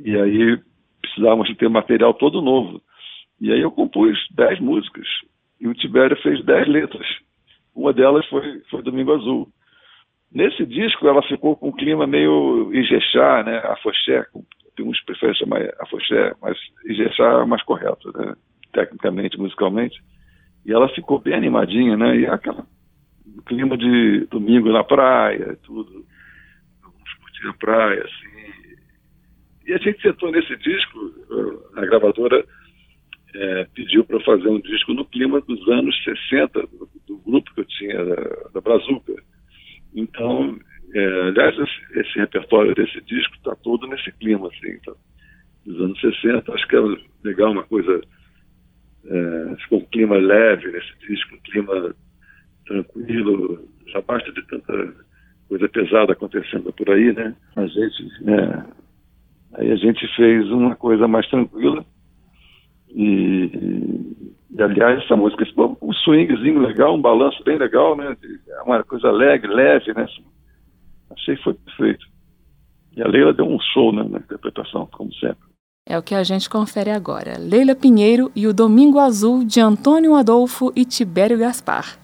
e 0.03 0.15
aí 0.17 0.59
precisávamos 1.01 1.47
de 1.47 1.55
ter 1.55 1.69
material 1.69 2.13
todo 2.13 2.41
novo. 2.41 2.81
E 3.39 3.51
aí 3.51 3.61
eu 3.61 3.71
compus 3.71 4.17
dez 4.31 4.59
músicas, 4.59 5.07
e 5.59 5.67
o 5.67 5.73
Tibério 5.73 6.17
fez 6.21 6.43
dez 6.43 6.67
letras. 6.67 7.07
Uma 7.73 7.93
delas 7.93 8.25
foi, 8.27 8.61
foi 8.69 8.81
Domingo 8.81 9.13
Azul. 9.13 9.49
Nesse 10.35 10.65
disco 10.65 11.07
ela 11.07 11.23
ficou 11.23 11.55
com 11.55 11.69
um 11.69 11.71
clima 11.71 12.05
meio 12.05 12.69
Ijexá, 12.73 13.41
né? 13.43 13.57
Afoxé, 13.59 14.25
tem 14.75 14.85
uns 14.85 14.99
que 14.99 15.05
preferem 15.05 15.33
chamar 15.35 15.61
Afoxé, 15.79 16.33
mas 16.41 16.57
Ijexá 16.83 17.41
é 17.41 17.45
mais 17.45 17.63
correto, 17.63 18.11
né? 18.17 18.35
Tecnicamente, 18.73 19.39
musicalmente. 19.39 19.97
E 20.65 20.73
ela 20.73 20.89
ficou 20.89 21.19
bem 21.19 21.35
animadinha, 21.35 21.95
né? 21.95 22.17
E 22.17 22.25
aquela 22.25 22.65
clima 23.45 23.77
de 23.77 24.27
domingo 24.29 24.73
na 24.73 24.83
praia, 24.83 25.57
tudo. 25.63 26.05
Vamos 26.81 27.13
curtir 27.21 27.47
a 27.47 27.53
praia, 27.53 28.03
assim. 28.03 28.35
E 29.67 29.73
a 29.73 29.77
gente 29.77 30.01
sentou 30.01 30.31
nesse 30.33 30.53
disco, 30.57 30.99
a 31.77 31.81
gravadora 31.85 32.43
é, 33.33 33.67
pediu 33.73 34.03
para 34.03 34.19
fazer 34.19 34.49
um 34.49 34.59
disco 34.59 34.93
no 34.93 35.05
clima 35.05 35.39
dos 35.39 35.65
anos 35.69 35.95
60, 36.03 36.59
do, 36.59 36.89
do 37.07 37.17
grupo 37.19 37.53
que 37.53 37.61
eu 37.61 37.65
tinha 37.65 38.03
da, 38.03 38.49
da 38.53 38.59
Brazuca. 38.61 39.13
Então, 39.95 40.59
é, 40.93 41.21
aliás, 41.27 41.57
esse, 41.57 41.99
esse, 41.99 42.19
repertório 42.19 42.75
desse 42.75 43.01
disco 43.01 43.35
está 43.35 43.55
todo 43.55 43.87
nesse 43.87 44.11
clima, 44.13 44.47
assim, 44.47 44.77
tá, 44.85 44.93
dos 45.65 45.81
anos 45.81 45.99
60. 45.99 46.53
Acho 46.53 46.67
que 46.67 46.75
é 46.75 46.81
legal 47.23 47.51
uma 47.51 47.63
coisa. 47.63 48.01
É, 49.05 49.55
ficou 49.63 49.79
um 49.79 49.85
clima 49.85 50.17
leve 50.17 50.71
nesse 50.71 51.07
disco, 51.07 51.35
um 51.35 51.39
clima 51.39 51.95
tranquilo, 52.65 53.67
já 53.87 54.01
basta 54.01 54.31
de 54.31 54.41
tanta 54.47 54.95
coisa 55.47 55.69
pesada 55.69 56.13
acontecendo 56.13 56.73
por 56.73 56.89
aí, 56.89 57.13
né? 57.13 57.35
A 57.55 57.67
gente, 57.67 58.03
é, 58.27 58.63
aí 59.53 59.71
a 59.71 59.75
gente 59.75 60.07
fez 60.15 60.49
uma 60.49 60.75
coisa 60.75 61.07
mais 61.07 61.27
tranquila 61.29 61.85
e, 62.89 63.49
e 64.51 64.61
aliás, 64.61 65.03
essa 65.03 65.15
música, 65.15 65.43
um 65.81 65.93
swingzinho 65.93 66.59
legal, 66.59 66.95
um 66.95 67.01
balanço 67.01 67.43
bem 67.43 67.57
legal, 67.57 67.95
né? 67.95 68.15
É 68.47 68.61
uma 68.61 68.83
coisa 68.83 69.07
alegre, 69.07 69.53
leve, 69.53 69.93
né? 69.93 70.05
Achei 71.11 71.35
que 71.35 71.43
foi 71.43 71.53
perfeito. 71.53 72.05
E 72.95 73.01
a 73.01 73.07
Leila 73.07 73.33
deu 73.33 73.45
um 73.45 73.59
show 73.59 73.91
né, 73.91 74.03
na 74.09 74.19
interpretação, 74.19 74.87
como 74.91 75.13
sempre. 75.15 75.43
É 75.87 75.97
o 75.99 76.03
que 76.03 76.15
a 76.15 76.23
gente 76.23 76.49
confere 76.49 76.89
agora. 76.89 77.37
Leila 77.37 77.75
Pinheiro 77.75 78.31
e 78.35 78.47
o 78.47 78.53
Domingo 78.53 78.97
Azul 78.97 79.43
de 79.43 79.59
Antônio 79.59 80.15
Adolfo 80.15 80.71
e 80.75 80.83
Tibério 80.83 81.37
Gaspar. 81.37 81.99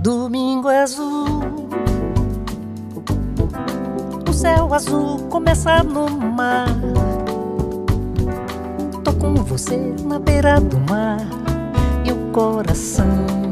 Domingo 0.00 0.68
Azul 0.68 1.15
azul 4.76 5.18
começa 5.30 5.82
no 5.82 6.06
mar 6.08 6.68
Tô 9.02 9.12
com 9.14 9.34
você 9.34 9.94
na 10.04 10.18
beira 10.18 10.60
do 10.60 10.78
mar 10.80 11.26
E 12.04 12.12
o 12.12 12.30
coração 12.32 13.46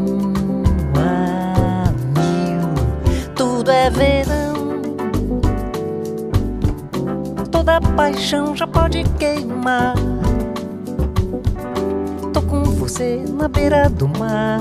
tudo 3.34 3.70
é 3.70 3.88
verão. 3.88 4.54
Toda 7.50 7.80
paixão 7.80 8.54
já 8.54 8.66
pode 8.66 9.02
queimar. 9.18 9.94
Tô 12.32 12.42
com 12.42 12.62
você 12.64 13.24
na 13.26 13.48
beira 13.48 13.88
do 13.88 14.06
mar, 14.18 14.60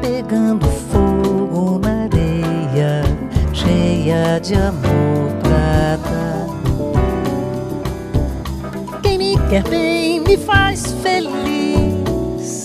pegando 0.00 0.66
fogo 0.66 1.78
na 1.78 2.04
areia, 2.04 3.02
cheia 3.52 4.40
de 4.40 4.54
amor 4.54 5.43
pra 5.64 5.96
dar. 5.96 6.46
Quem 9.02 9.18
me 9.18 9.38
quer 9.48 9.62
bem 9.64 10.20
me 10.20 10.36
faz 10.36 10.92
feliz. 11.02 12.64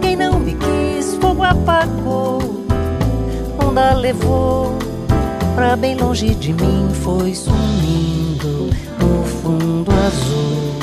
Quem 0.00 0.16
não 0.16 0.38
me 0.38 0.54
quis, 0.54 1.14
fogo 1.16 1.42
apagou 1.42 2.40
onda 3.70 3.94
levou 3.94 4.76
pra 5.54 5.76
bem 5.76 5.94
longe 5.94 6.34
de 6.34 6.52
mim, 6.52 6.90
foi 6.92 7.34
sumindo 7.34 8.70
no 8.98 9.24
fundo 9.24 9.90
azul, 9.92 10.74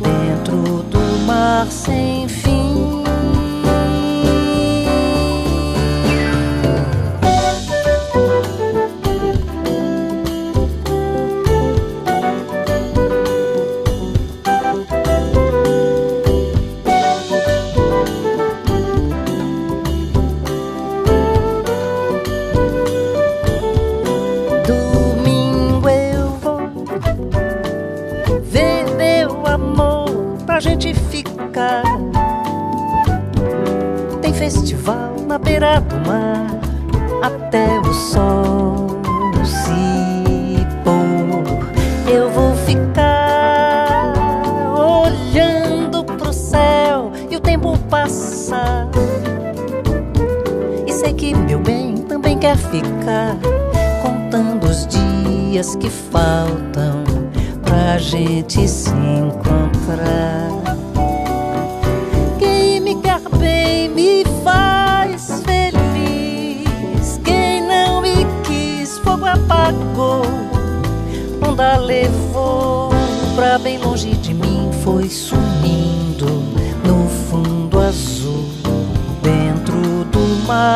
dentro 0.00 0.82
do 0.82 1.26
mar 1.26 1.66
sem 1.70 2.26
fim. 2.28 2.43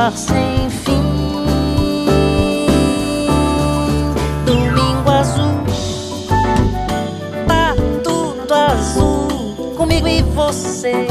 mar 0.08 0.16
sem 0.16 0.70
fim. 0.70 1.02
Domingo 4.46 5.10
azul, 5.10 5.60
tá 7.46 7.74
tudo 8.02 8.54
azul, 8.54 9.74
comigo 9.76 10.08
e 10.08 10.22
você. 10.22 11.06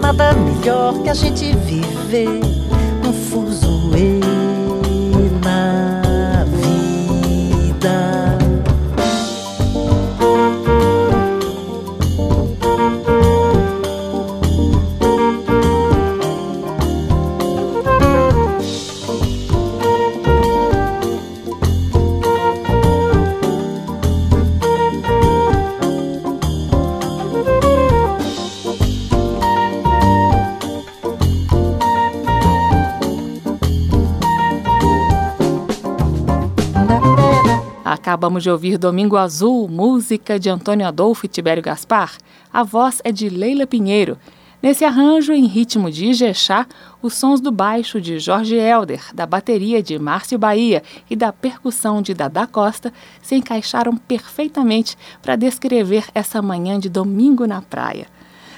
Nada 0.00 0.34
melhor 0.34 1.02
que 1.02 1.10
a 1.10 1.14
gente 1.14 1.52
viver. 1.56 2.61
Acabamos 38.22 38.44
de 38.44 38.50
ouvir 38.50 38.78
Domingo 38.78 39.16
Azul, 39.16 39.66
música 39.68 40.38
de 40.38 40.48
Antônio 40.48 40.86
Adolfo 40.86 41.26
e 41.26 41.28
Tibério 41.28 41.60
Gaspar. 41.60 42.16
A 42.52 42.62
voz 42.62 43.00
é 43.02 43.10
de 43.10 43.28
Leila 43.28 43.66
Pinheiro. 43.66 44.16
Nesse 44.62 44.84
arranjo, 44.84 45.32
em 45.32 45.44
ritmo 45.44 45.90
de 45.90 46.06
Ijexá, 46.06 46.68
os 47.02 47.14
sons 47.14 47.40
do 47.40 47.50
baixo 47.50 48.00
de 48.00 48.20
Jorge 48.20 48.54
Helder, 48.54 49.12
da 49.12 49.26
bateria 49.26 49.82
de 49.82 49.98
Márcio 49.98 50.38
Bahia 50.38 50.84
e 51.10 51.16
da 51.16 51.32
percussão 51.32 52.00
de 52.00 52.14
Dada 52.14 52.46
Costa 52.46 52.92
se 53.20 53.34
encaixaram 53.34 53.96
perfeitamente 53.96 54.96
para 55.20 55.34
descrever 55.34 56.04
essa 56.14 56.40
manhã 56.40 56.78
de 56.78 56.88
domingo 56.88 57.44
na 57.44 57.60
praia. 57.60 58.06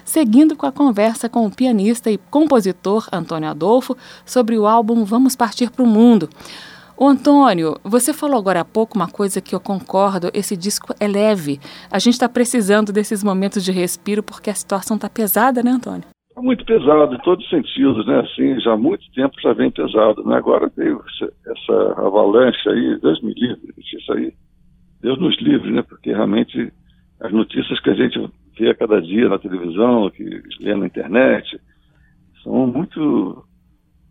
Seguindo 0.04 0.54
com 0.54 0.66
a 0.66 0.72
conversa 0.72 1.26
com 1.26 1.46
o 1.46 1.50
pianista 1.50 2.10
e 2.10 2.18
compositor 2.30 3.08
Antônio 3.10 3.48
Adolfo 3.48 3.96
sobre 4.26 4.58
o 4.58 4.66
álbum 4.66 5.06
Vamos 5.06 5.34
Partir 5.34 5.70
para 5.70 5.82
o 5.82 5.86
Mundo. 5.86 6.28
O 6.96 7.08
Antônio, 7.08 7.74
você 7.82 8.12
falou 8.12 8.38
agora 8.38 8.60
há 8.60 8.64
pouco 8.64 8.94
uma 8.94 9.08
coisa 9.08 9.40
que 9.40 9.52
eu 9.52 9.58
concordo, 9.58 10.30
esse 10.32 10.56
disco 10.56 10.94
é 11.00 11.08
leve. 11.08 11.58
A 11.90 11.98
gente 11.98 12.14
está 12.14 12.28
precisando 12.28 12.92
desses 12.92 13.24
momentos 13.24 13.64
de 13.64 13.72
respiro 13.72 14.22
porque 14.22 14.48
a 14.48 14.54
situação 14.54 14.94
está 14.94 15.10
pesada, 15.10 15.60
né, 15.60 15.72
Antônio? 15.72 16.04
Está 16.28 16.40
muito 16.40 16.64
pesado 16.64 17.14
em 17.14 17.18
todos 17.18 17.44
os 17.44 17.50
sentidos, 17.50 18.06
né? 18.06 18.20
Assim, 18.20 18.60
já 18.60 18.74
há 18.74 18.76
muito 18.76 19.04
tempo 19.12 19.34
já 19.42 19.52
vem 19.52 19.72
pesado, 19.72 20.24
né? 20.24 20.36
Agora 20.36 20.70
veio 20.76 21.02
essa 21.20 22.00
avalanche 22.00 22.68
aí, 22.68 22.98
Deus 23.00 23.20
me 23.22 23.34
livre, 23.34 23.74
isso 23.76 24.12
aí. 24.12 24.32
Deus 25.00 25.18
nos 25.18 25.36
livre, 25.40 25.72
né? 25.72 25.82
Porque 25.82 26.12
realmente 26.12 26.72
as 27.20 27.32
notícias 27.32 27.80
que 27.80 27.90
a 27.90 27.94
gente 27.94 28.20
vê 28.56 28.70
a 28.70 28.74
cada 28.74 29.02
dia 29.02 29.28
na 29.28 29.38
televisão, 29.38 30.10
que 30.10 30.24
lê 30.60 30.76
na 30.76 30.86
internet, 30.86 31.60
são 32.44 32.68
muito... 32.68 33.44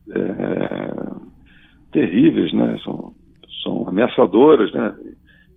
É 0.10 1.13
terríveis, 1.94 2.52
né? 2.52 2.78
São, 2.84 3.14
são 3.64 3.88
ameaçadoras, 3.88 4.72
né? 4.74 4.94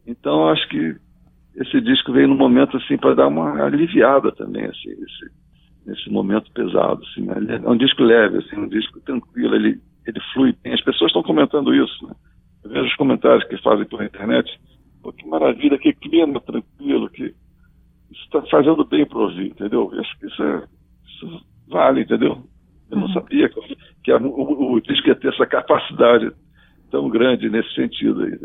Então 0.07 0.49
acho 0.49 0.69
que 0.69 0.95
esse 1.57 1.81
disco 1.81 2.13
veio 2.13 2.29
num 2.29 2.37
momento 2.37 2.77
assim 2.77 2.97
para 2.97 3.15
dar 3.15 3.29
uma 3.29 3.65
aliviada 3.65 4.31
também, 4.33 4.67
assim, 4.67 4.91
esse, 4.91 5.31
nesse 5.87 6.11
momento 6.11 6.53
pesado, 6.53 7.03
assim, 7.03 7.23
né? 7.23 7.61
É 7.65 7.69
um 7.69 7.77
disco 7.77 8.03
leve, 8.03 8.39
assim, 8.39 8.57
um 8.57 8.69
disco 8.69 9.01
tranquilo, 9.01 9.55
ele, 9.55 9.81
ele 10.07 10.21
flui 10.33 10.55
bem. 10.63 10.75
As 10.75 10.85
pessoas 10.85 11.11
estão 11.11 11.23
comentando 11.23 11.75
isso, 11.75 12.07
né? 12.07 12.15
Eu 12.63 12.71
vejo 12.71 12.87
os 12.87 12.97
comentários 12.97 13.45
que 13.49 13.57
fazem 13.63 13.87
pela 13.87 14.05
internet, 14.05 14.61
pô, 15.03 15.13
que 15.13 15.27
maravilha, 15.27 15.79
que 15.79 15.93
clima 15.95 16.41
tranquilo, 16.41 17.09
que 17.11 17.35
isso 18.11 18.25
está 18.25 18.43
fazendo 18.43 18.85
bem 18.85 19.07
para 19.07 19.19
ouvir, 19.19 19.49
entendeu? 19.49 19.89
Que 19.89 20.27
isso, 20.27 20.43
é, 20.43 20.65
isso 21.07 21.41
vale, 21.69 22.03
entendeu? 22.03 22.45
Eu 22.91 22.99
não 22.99 23.07
uhum. 23.07 23.13
sabia 23.13 23.49
que, 23.49 23.77
que 24.05 24.13
a, 24.13 24.19
o, 24.19 24.75
o 24.75 24.81
disco 24.81 25.09
ia 25.09 25.17
ter 25.17 25.33
essa 25.33 25.47
capacidade 25.47 26.31
tão 26.91 27.09
grande 27.09 27.49
nesse 27.49 27.75
sentido 27.75 28.23
aí? 28.23 28.39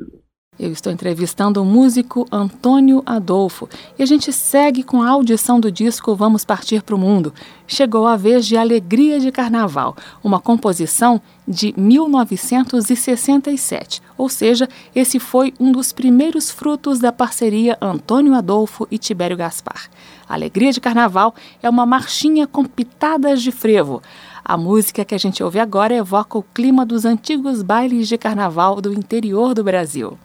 Eu 0.60 0.70
estou 0.72 0.92
entrevistando 0.92 1.62
o 1.62 1.66
músico 1.66 2.28
Antônio 2.30 3.02
Adolfo 3.06 3.70
e 3.98 4.04
a 4.04 4.06
gente 4.06 4.34
segue 4.34 4.84
com 4.84 5.02
a 5.02 5.10
audição 5.10 5.62
do 5.62 5.72
disco 5.72 6.14
Vamos 6.14 6.44
Partir 6.44 6.84
para 6.84 6.94
o 6.94 7.00
Mundo. 7.00 7.34
Chegou 7.66 8.06
a 8.06 8.18
vez 8.18 8.46
de 8.46 8.58
Alegria 8.58 9.18
de 9.20 9.32
Carnaval, 9.32 9.96
uma 10.22 10.42
composição 10.42 11.22
de 11.48 11.74
1967, 11.78 14.02
ou 14.18 14.28
seja, 14.28 14.68
esse 14.94 15.20
foi 15.20 15.54
um 15.60 15.72
dos 15.72 15.94
primeiros 15.94 16.52
frutos 16.52 17.00
da 17.00 17.14
parceria 17.14 17.78
Antônio 17.82 18.36
Adolfo 18.36 18.86
e 18.92 18.98
Tibério 18.98 19.38
Gaspar. 19.38 19.90
Alegria 20.28 20.72
de 20.72 20.82
Carnaval 20.82 21.34
é 21.64 21.70
uma 21.70 21.86
marchinha 21.86 22.46
com 22.46 22.66
pitadas 22.66 23.42
de 23.42 23.52
frevo. 23.52 24.02
A 24.44 24.58
música 24.58 25.06
que 25.06 25.16
a 25.16 25.18
gente 25.18 25.44
ouve 25.44 25.60
agora 25.60 25.94
evoca 25.94 26.38
o 26.38 26.44
clima 26.44 26.86
dos 26.86 27.06
antigos 27.06 27.62
bailes 27.62 28.08
de 28.08 28.18
carnaval 28.18 28.82
do 28.82 28.94
interior 28.94 29.54
do 29.54 29.64
Brasil. 29.64 30.18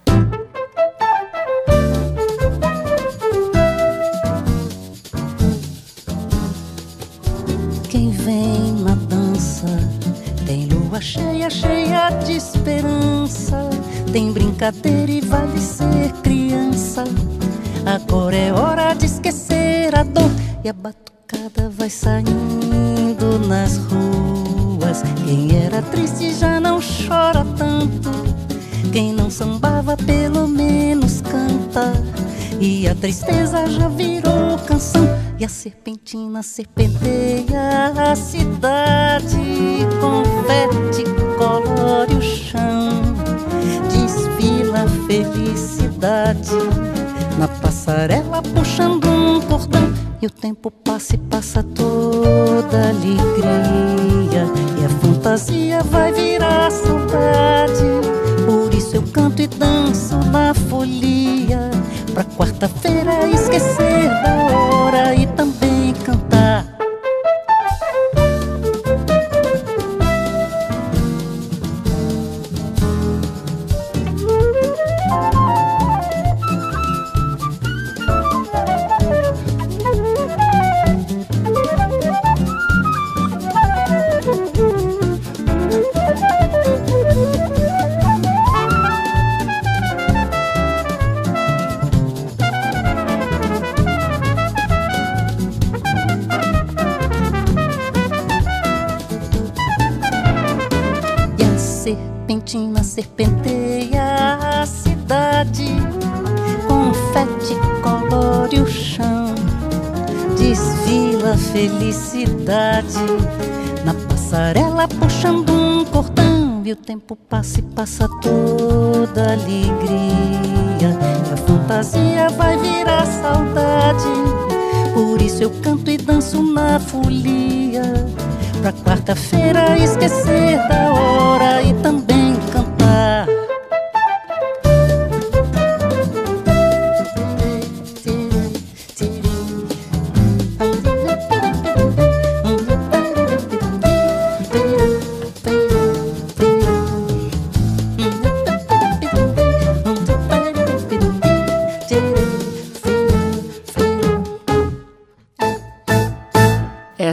lua 10.96 11.00
cheia, 11.00 11.50
cheia 11.50 12.10
de 12.24 12.36
esperança. 12.36 13.68
Tem 14.12 14.32
brincadeira 14.32 15.12
e 15.12 15.20
vale 15.20 15.58
ser 15.58 16.12
criança. 16.22 17.04
Agora 17.84 18.36
é 18.36 18.52
hora 18.52 18.94
de 18.94 19.06
esquecer 19.06 19.94
a 19.94 20.02
dor 20.02 20.30
e 20.64 20.68
a 20.68 20.72
batucada 20.72 21.15
vai 21.70 21.90
saindo 21.90 23.38
nas 23.46 23.76
ruas. 23.78 25.02
Quem 25.24 25.56
era 25.64 25.82
triste 25.82 26.34
já 26.34 26.60
não 26.60 26.80
chora 26.80 27.44
tanto. 27.56 28.10
Quem 28.92 29.12
não 29.12 29.30
sambava 29.30 29.96
pelo 29.96 30.48
menos 30.48 31.20
canta. 31.20 31.92
E 32.60 32.88
a 32.88 32.94
tristeza 32.94 33.66
já 33.66 33.88
virou 33.88 34.58
canção 34.66 35.06
e 35.38 35.44
a 35.44 35.48
serpentina 35.48 36.42
serpenteia 36.42 37.92
a 37.94 38.16
cidade 38.16 39.36
Confete, 40.00 41.04
colore 41.36 42.14
o 42.14 42.22
chão 42.22 42.88
Desfila 43.90 44.84
a 44.84 45.06
felicidade 45.06 46.56
Na 47.38 47.46
passarela 47.46 48.40
puxando 48.40 49.05
E 50.20 50.26
o 50.26 50.30
tempo 50.30 50.70
passa 50.70 51.14
e 51.14 51.18
passa 51.18 51.62
toda 51.62 52.88
alegria. 52.88 54.46
E 54.80 54.84
a 54.84 54.88
fantasia 55.00 55.82
vai 55.82 56.10
virar 56.12 56.70
saudade. 56.70 57.84
Por 58.46 58.72
isso 58.72 58.96
eu 58.96 59.02
canto 59.12 59.42
e 59.42 59.46
danço 59.46 60.16
na 60.30 60.54
folia. 60.54 61.70
Pra 62.14 62.24
quarta-feira 62.24 63.28
esquecer 63.28 64.08
da 64.22 64.35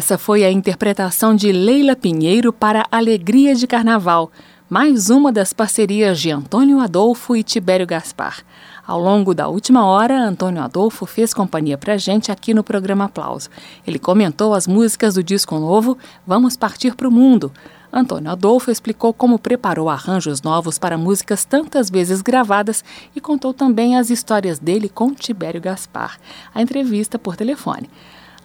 Essa 0.03 0.17
foi 0.17 0.43
a 0.43 0.51
interpretação 0.51 1.33
de 1.33 1.49
Leila 1.53 1.95
Pinheiro 1.95 2.51
para 2.51 2.85
Alegria 2.91 3.55
de 3.55 3.65
Carnaval, 3.65 4.29
mais 4.69 5.09
uma 5.09 5.31
das 5.31 5.53
parcerias 5.53 6.19
de 6.19 6.29
Antônio 6.29 6.81
Adolfo 6.81 7.37
e 7.37 7.41
Tibério 7.41 7.87
Gaspar. 7.87 8.43
Ao 8.85 8.99
longo 8.99 9.33
da 9.33 9.47
última 9.47 9.85
hora, 9.85 10.19
Antônio 10.19 10.61
Adolfo 10.61 11.05
fez 11.05 11.33
companhia 11.33 11.77
para 11.77 11.93
a 11.93 11.97
gente 11.97 12.33
aqui 12.33 12.53
no 12.53 12.65
programa 12.65 13.05
Aplauso. 13.05 13.49
Ele 13.87 13.97
comentou 13.97 14.53
as 14.53 14.67
músicas 14.67 15.13
do 15.13 15.23
disco 15.23 15.57
novo 15.57 15.97
Vamos 16.27 16.57
Partir 16.57 16.95
para 16.95 17.07
o 17.07 17.11
Mundo. 17.11 17.49
Antônio 17.89 18.29
Adolfo 18.29 18.71
explicou 18.71 19.13
como 19.13 19.39
preparou 19.39 19.89
arranjos 19.89 20.41
novos 20.41 20.77
para 20.77 20.97
músicas 20.97 21.45
tantas 21.45 21.89
vezes 21.89 22.21
gravadas 22.21 22.83
e 23.15 23.21
contou 23.21 23.53
também 23.53 23.95
as 23.95 24.09
histórias 24.09 24.59
dele 24.59 24.89
com 24.89 25.13
Tibério 25.13 25.61
Gaspar. 25.61 26.19
A 26.53 26.61
entrevista 26.61 27.17
por 27.17 27.37
telefone. 27.37 27.89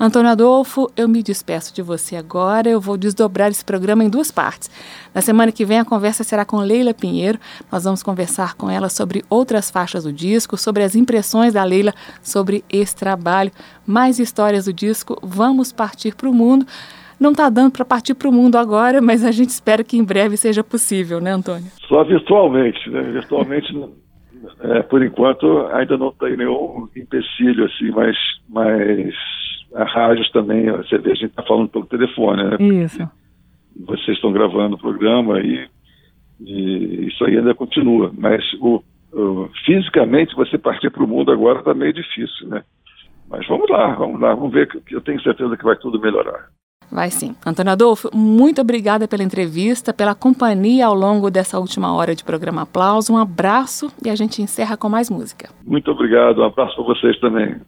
Antônio 0.00 0.30
Adolfo, 0.30 0.88
eu 0.96 1.08
me 1.08 1.24
despeço 1.24 1.74
de 1.74 1.82
você 1.82 2.14
agora. 2.14 2.68
Eu 2.68 2.80
vou 2.80 2.96
desdobrar 2.96 3.50
esse 3.50 3.64
programa 3.64 4.04
em 4.04 4.08
duas 4.08 4.30
partes. 4.30 4.70
Na 5.12 5.20
semana 5.20 5.50
que 5.50 5.64
vem, 5.64 5.80
a 5.80 5.84
conversa 5.84 6.22
será 6.22 6.44
com 6.44 6.58
Leila 6.58 6.94
Pinheiro. 6.94 7.38
Nós 7.70 7.82
vamos 7.82 8.00
conversar 8.00 8.54
com 8.54 8.70
ela 8.70 8.88
sobre 8.88 9.24
outras 9.28 9.72
faixas 9.72 10.04
do 10.04 10.12
disco, 10.12 10.56
sobre 10.56 10.84
as 10.84 10.94
impressões 10.94 11.54
da 11.54 11.64
Leila 11.64 11.92
sobre 12.22 12.62
esse 12.70 12.94
trabalho, 12.94 13.50
mais 13.84 14.20
histórias 14.20 14.66
do 14.66 14.72
disco. 14.72 15.18
Vamos 15.20 15.72
partir 15.72 16.14
para 16.14 16.28
o 16.28 16.34
mundo. 16.34 16.64
Não 17.18 17.32
está 17.32 17.50
dando 17.50 17.72
para 17.72 17.84
partir 17.84 18.14
para 18.14 18.28
o 18.28 18.32
mundo 18.32 18.54
agora, 18.54 19.00
mas 19.00 19.24
a 19.24 19.32
gente 19.32 19.48
espera 19.48 19.82
que 19.82 19.98
em 19.98 20.04
breve 20.04 20.36
seja 20.36 20.62
possível, 20.62 21.20
né, 21.20 21.32
Antônio? 21.32 21.66
Só 21.88 22.04
virtualmente, 22.04 22.88
né? 22.88 23.02
Virtualmente, 23.02 23.76
é, 24.60 24.82
por 24.82 25.04
enquanto, 25.04 25.66
ainda 25.72 25.98
não 25.98 26.12
tem 26.12 26.36
nenhum 26.36 26.88
empecilho 26.94 27.64
assim, 27.64 27.90
mas, 27.90 28.16
mas 28.48 29.12
a 29.74 29.84
rádios 29.84 30.30
também, 30.30 30.70
você 30.70 30.98
vê, 30.98 31.12
a 31.12 31.14
gente 31.14 31.26
está 31.26 31.42
falando 31.42 31.68
pelo 31.68 31.86
telefone, 31.86 32.42
né? 32.44 32.56
Isso. 32.84 33.08
Vocês 33.86 34.16
estão 34.16 34.32
gravando 34.32 34.76
o 34.76 34.78
programa 34.78 35.40
e, 35.40 35.68
e 36.40 37.06
isso 37.06 37.24
aí 37.24 37.36
ainda 37.38 37.54
continua. 37.54 38.12
Mas 38.16 38.42
o, 38.60 38.82
o 39.12 39.48
fisicamente 39.64 40.34
você 40.34 40.58
partir 40.58 40.90
para 40.90 41.04
o 41.04 41.08
mundo 41.08 41.30
agora 41.30 41.60
está 41.60 41.74
meio 41.74 41.92
difícil, 41.92 42.48
né? 42.48 42.62
Mas 43.28 43.46
vamos 43.46 43.68
lá, 43.68 43.94
vamos 43.94 44.20
lá, 44.20 44.34
vamos 44.34 44.52
ver 44.52 44.66
que 44.68 44.94
eu 44.94 45.00
tenho 45.02 45.20
certeza 45.22 45.56
que 45.56 45.64
vai 45.64 45.76
tudo 45.76 46.00
melhorar. 46.00 46.48
Vai 46.90 47.10
sim. 47.10 47.36
Antônio 47.44 47.72
Adolfo, 47.72 48.08
muito 48.14 48.62
obrigada 48.62 49.06
pela 49.06 49.22
entrevista, 49.22 49.92
pela 49.92 50.14
companhia 50.14 50.86
ao 50.86 50.94
longo 50.94 51.30
dessa 51.30 51.58
última 51.58 51.94
hora 51.94 52.14
de 52.14 52.24
programa 52.24 52.62
Aplauso. 52.62 53.12
Um 53.12 53.18
abraço 53.18 53.92
e 54.02 54.08
a 54.08 54.16
gente 54.16 54.40
encerra 54.40 54.76
com 54.76 54.88
mais 54.88 55.10
música. 55.10 55.50
Muito 55.66 55.90
obrigado. 55.90 56.40
Um 56.40 56.44
abraço 56.44 56.74
para 56.76 56.84
vocês 56.84 57.20
também. 57.20 57.60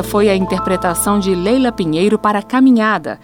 Essa 0.00 0.08
foi 0.08 0.30
a 0.30 0.34
interpretação 0.34 1.20
de 1.20 1.34
Leila 1.34 1.70
Pinheiro 1.70 2.18
para 2.18 2.42
Caminhada. 2.42 3.20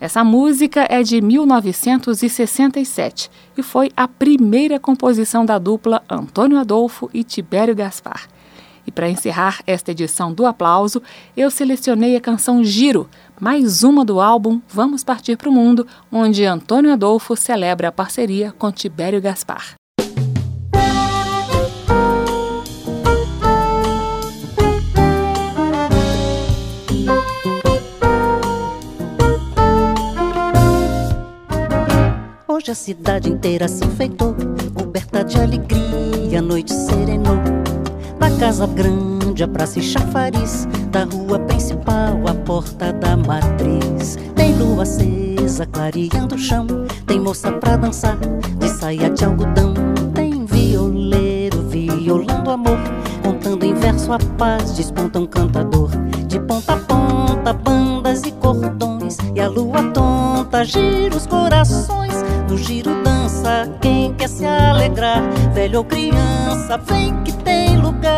Essa 0.00 0.22
música 0.22 0.86
é 0.88 1.02
de 1.02 1.20
1967 1.20 3.28
e 3.58 3.64
foi 3.64 3.90
a 3.96 4.06
primeira 4.06 4.78
composição 4.78 5.44
da 5.44 5.58
dupla 5.58 6.04
Antônio 6.08 6.56
Adolfo 6.56 7.10
e 7.12 7.24
Tibério 7.24 7.74
Gaspar. 7.74 8.28
E 8.86 8.92
para 8.92 9.10
encerrar 9.10 9.58
esta 9.66 9.90
edição 9.90 10.32
do 10.32 10.46
Aplauso, 10.46 11.02
eu 11.36 11.50
selecionei 11.50 12.14
a 12.14 12.20
canção 12.20 12.62
Giro, 12.62 13.08
mais 13.40 13.82
uma 13.82 14.04
do 14.04 14.20
álbum 14.20 14.60
Vamos 14.68 15.02
Partir 15.02 15.36
para 15.36 15.48
o 15.48 15.52
Mundo, 15.52 15.84
onde 16.12 16.44
Antônio 16.44 16.92
Adolfo 16.92 17.34
celebra 17.34 17.88
a 17.88 17.92
parceria 17.92 18.54
com 18.56 18.70
Tibério 18.70 19.20
Gaspar. 19.20 19.79
Hoje 32.60 32.72
a 32.72 32.74
cidade 32.74 33.30
inteira 33.30 33.66
se 33.66 33.82
enfeitou, 33.82 34.36
coberta 34.74 35.24
de 35.24 35.40
alegria, 35.40 36.40
a 36.40 36.42
noite 36.42 36.74
serenou. 36.74 37.38
Da 38.18 38.30
casa 38.38 38.66
grande, 38.66 39.42
a 39.42 39.48
praça 39.48 39.78
e 39.78 39.82
chafariz, 39.82 40.68
da 40.90 41.04
rua 41.04 41.38
principal, 41.38 42.20
a 42.28 42.34
porta 42.34 42.92
da 42.92 43.16
matriz. 43.16 44.18
Tem 44.36 44.54
lua 44.56 44.82
acesa, 44.82 45.64
clareando 45.64 46.34
o 46.34 46.38
chão, 46.38 46.66
tem 47.06 47.18
moça 47.18 47.50
pra 47.50 47.78
dançar, 47.78 48.18
de 48.58 48.68
saia 48.68 49.08
de 49.08 49.24
algodão. 49.24 49.72
Tem 50.14 50.44
violeiro, 50.44 51.62
violando 51.62 52.50
amor, 52.50 52.78
contando 53.22 53.64
em 53.64 53.72
verso 53.72 54.12
a 54.12 54.18
paz, 54.36 54.74
desponta 54.74 55.18
um 55.18 55.26
cantador. 55.26 55.88
De 56.26 56.38
ponta 56.38 56.74
a 56.74 56.76
ponta, 56.76 57.54
bandas 57.54 58.22
e 58.24 58.32
cordões, 58.32 59.16
e 59.34 59.40
a 59.40 59.48
lua 59.48 59.89
tonta 60.50 60.64
gira 60.64 61.16
os 61.16 61.26
corações 61.26 62.12
no 62.48 62.58
giro 62.58 63.02
dança 63.04 63.70
quem 63.80 64.12
quer 64.14 64.28
se 64.28 64.44
alegrar, 64.44 65.22
velho 65.54 65.78
ou 65.78 65.84
criança, 65.84 66.76
vem 66.76 67.22
que 67.22 67.32
tem 67.32 67.76
lugar. 67.76 68.10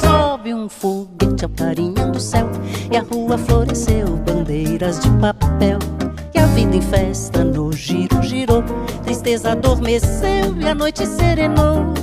Sobe 0.00 0.52
um 0.52 0.68
foguete 0.68 1.44
aparinhando 1.44 2.18
o 2.18 2.20
céu 2.20 2.50
e 2.90 2.96
a 2.96 3.02
rua 3.02 3.38
floresceu, 3.38 4.16
bandeiras 4.26 4.98
de 4.98 5.08
papel. 5.20 5.78
E 6.34 6.38
a 6.38 6.46
vida 6.46 6.76
em 6.76 6.82
festa 6.82 7.44
no 7.44 7.72
giro 7.72 8.20
girou, 8.22 8.64
tristeza 9.04 9.52
adormeceu 9.52 10.56
e 10.58 10.66
a 10.66 10.74
noite 10.74 11.06
serenou. 11.06 11.94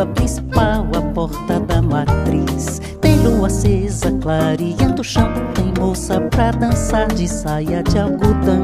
Rua 0.00 0.06
principal, 0.14 0.86
a 0.96 1.02
porta 1.12 1.60
da 1.60 1.82
matriz. 1.82 2.80
Tem 3.00 3.18
lua 3.18 3.48
acesa, 3.48 4.10
clareando 4.12 5.02
o 5.02 5.04
chão, 5.04 5.28
tem 5.54 5.72
moça 5.78 6.20
pra 6.22 6.50
dançar 6.52 7.08
de 7.08 7.28
saia 7.28 7.82
de 7.82 7.98
algodão. 7.98 8.62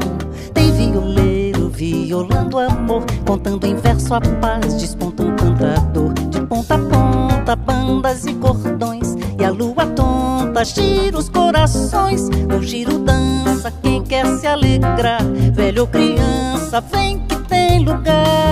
Tem 0.53 0.71
violeiro 0.71 1.69
violando 1.69 2.57
amor, 2.57 3.03
contando 3.25 3.67
em 3.67 3.75
verso 3.75 4.15
a 4.15 4.21
paz, 4.21 4.73
desponta 4.75 5.23
um 5.23 5.35
cantador. 5.35 6.13
De 6.13 6.41
ponta 6.41 6.73
a 6.73 6.79
ponta, 6.79 7.55
bandas 7.55 8.25
e 8.25 8.33
cordões, 8.33 9.15
e 9.39 9.45
a 9.45 9.51
lua 9.51 9.85
tonta 9.95 10.65
gira 10.65 11.17
os 11.17 11.29
corações. 11.29 12.29
O 12.57 12.63
giro 12.63 12.97
dança 12.99 13.71
quem 13.83 14.01
quer 14.01 14.25
se 14.37 14.47
alegrar, 14.47 15.23
velho 15.53 15.81
ou 15.81 15.87
criança, 15.87 16.81
vem 16.81 17.19
que 17.19 17.35
tem 17.43 17.85
lugar. 17.85 18.46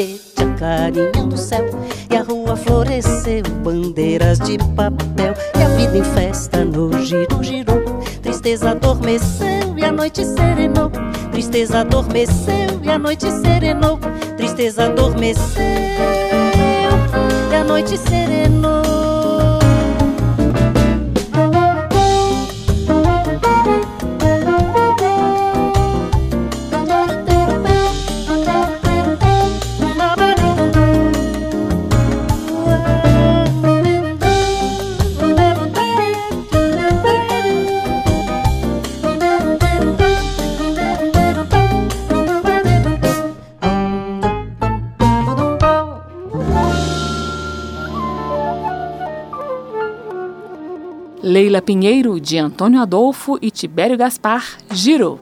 Foguete 0.00 0.42
acarinhando 0.42 1.34
o 1.34 1.38
céu, 1.38 1.68
e 2.10 2.16
a 2.16 2.22
rua 2.22 2.56
floresceu, 2.56 3.42
bandeiras 3.62 4.38
de 4.38 4.56
papel, 4.74 5.34
e 5.58 5.62
a 5.62 5.68
vida 5.76 5.98
em 5.98 6.04
festa 6.04 6.64
no 6.64 6.90
giro 7.04 7.42
girou. 7.42 7.82
Tristeza 8.22 8.70
adormeceu 8.70 9.76
e 9.76 9.84
a 9.84 9.92
noite 9.92 10.24
serenou. 10.24 10.90
Tristeza 11.30 11.80
adormeceu 11.80 12.80
e 12.82 12.88
a 12.88 12.98
noite 12.98 13.30
serenou. 13.30 13.98
Tristeza 14.38 14.86
adormeceu 14.86 15.64
e 17.50 17.54
a 17.54 17.64
noite 17.64 17.98
serenou. 17.98 19.49
Leila 51.50 51.60
Pinheiro, 51.60 52.20
de 52.20 52.38
Antônio 52.38 52.80
Adolfo 52.80 53.36
e 53.42 53.50
Tibério 53.50 53.98
Gaspar, 53.98 54.56
Giro. 54.72 55.18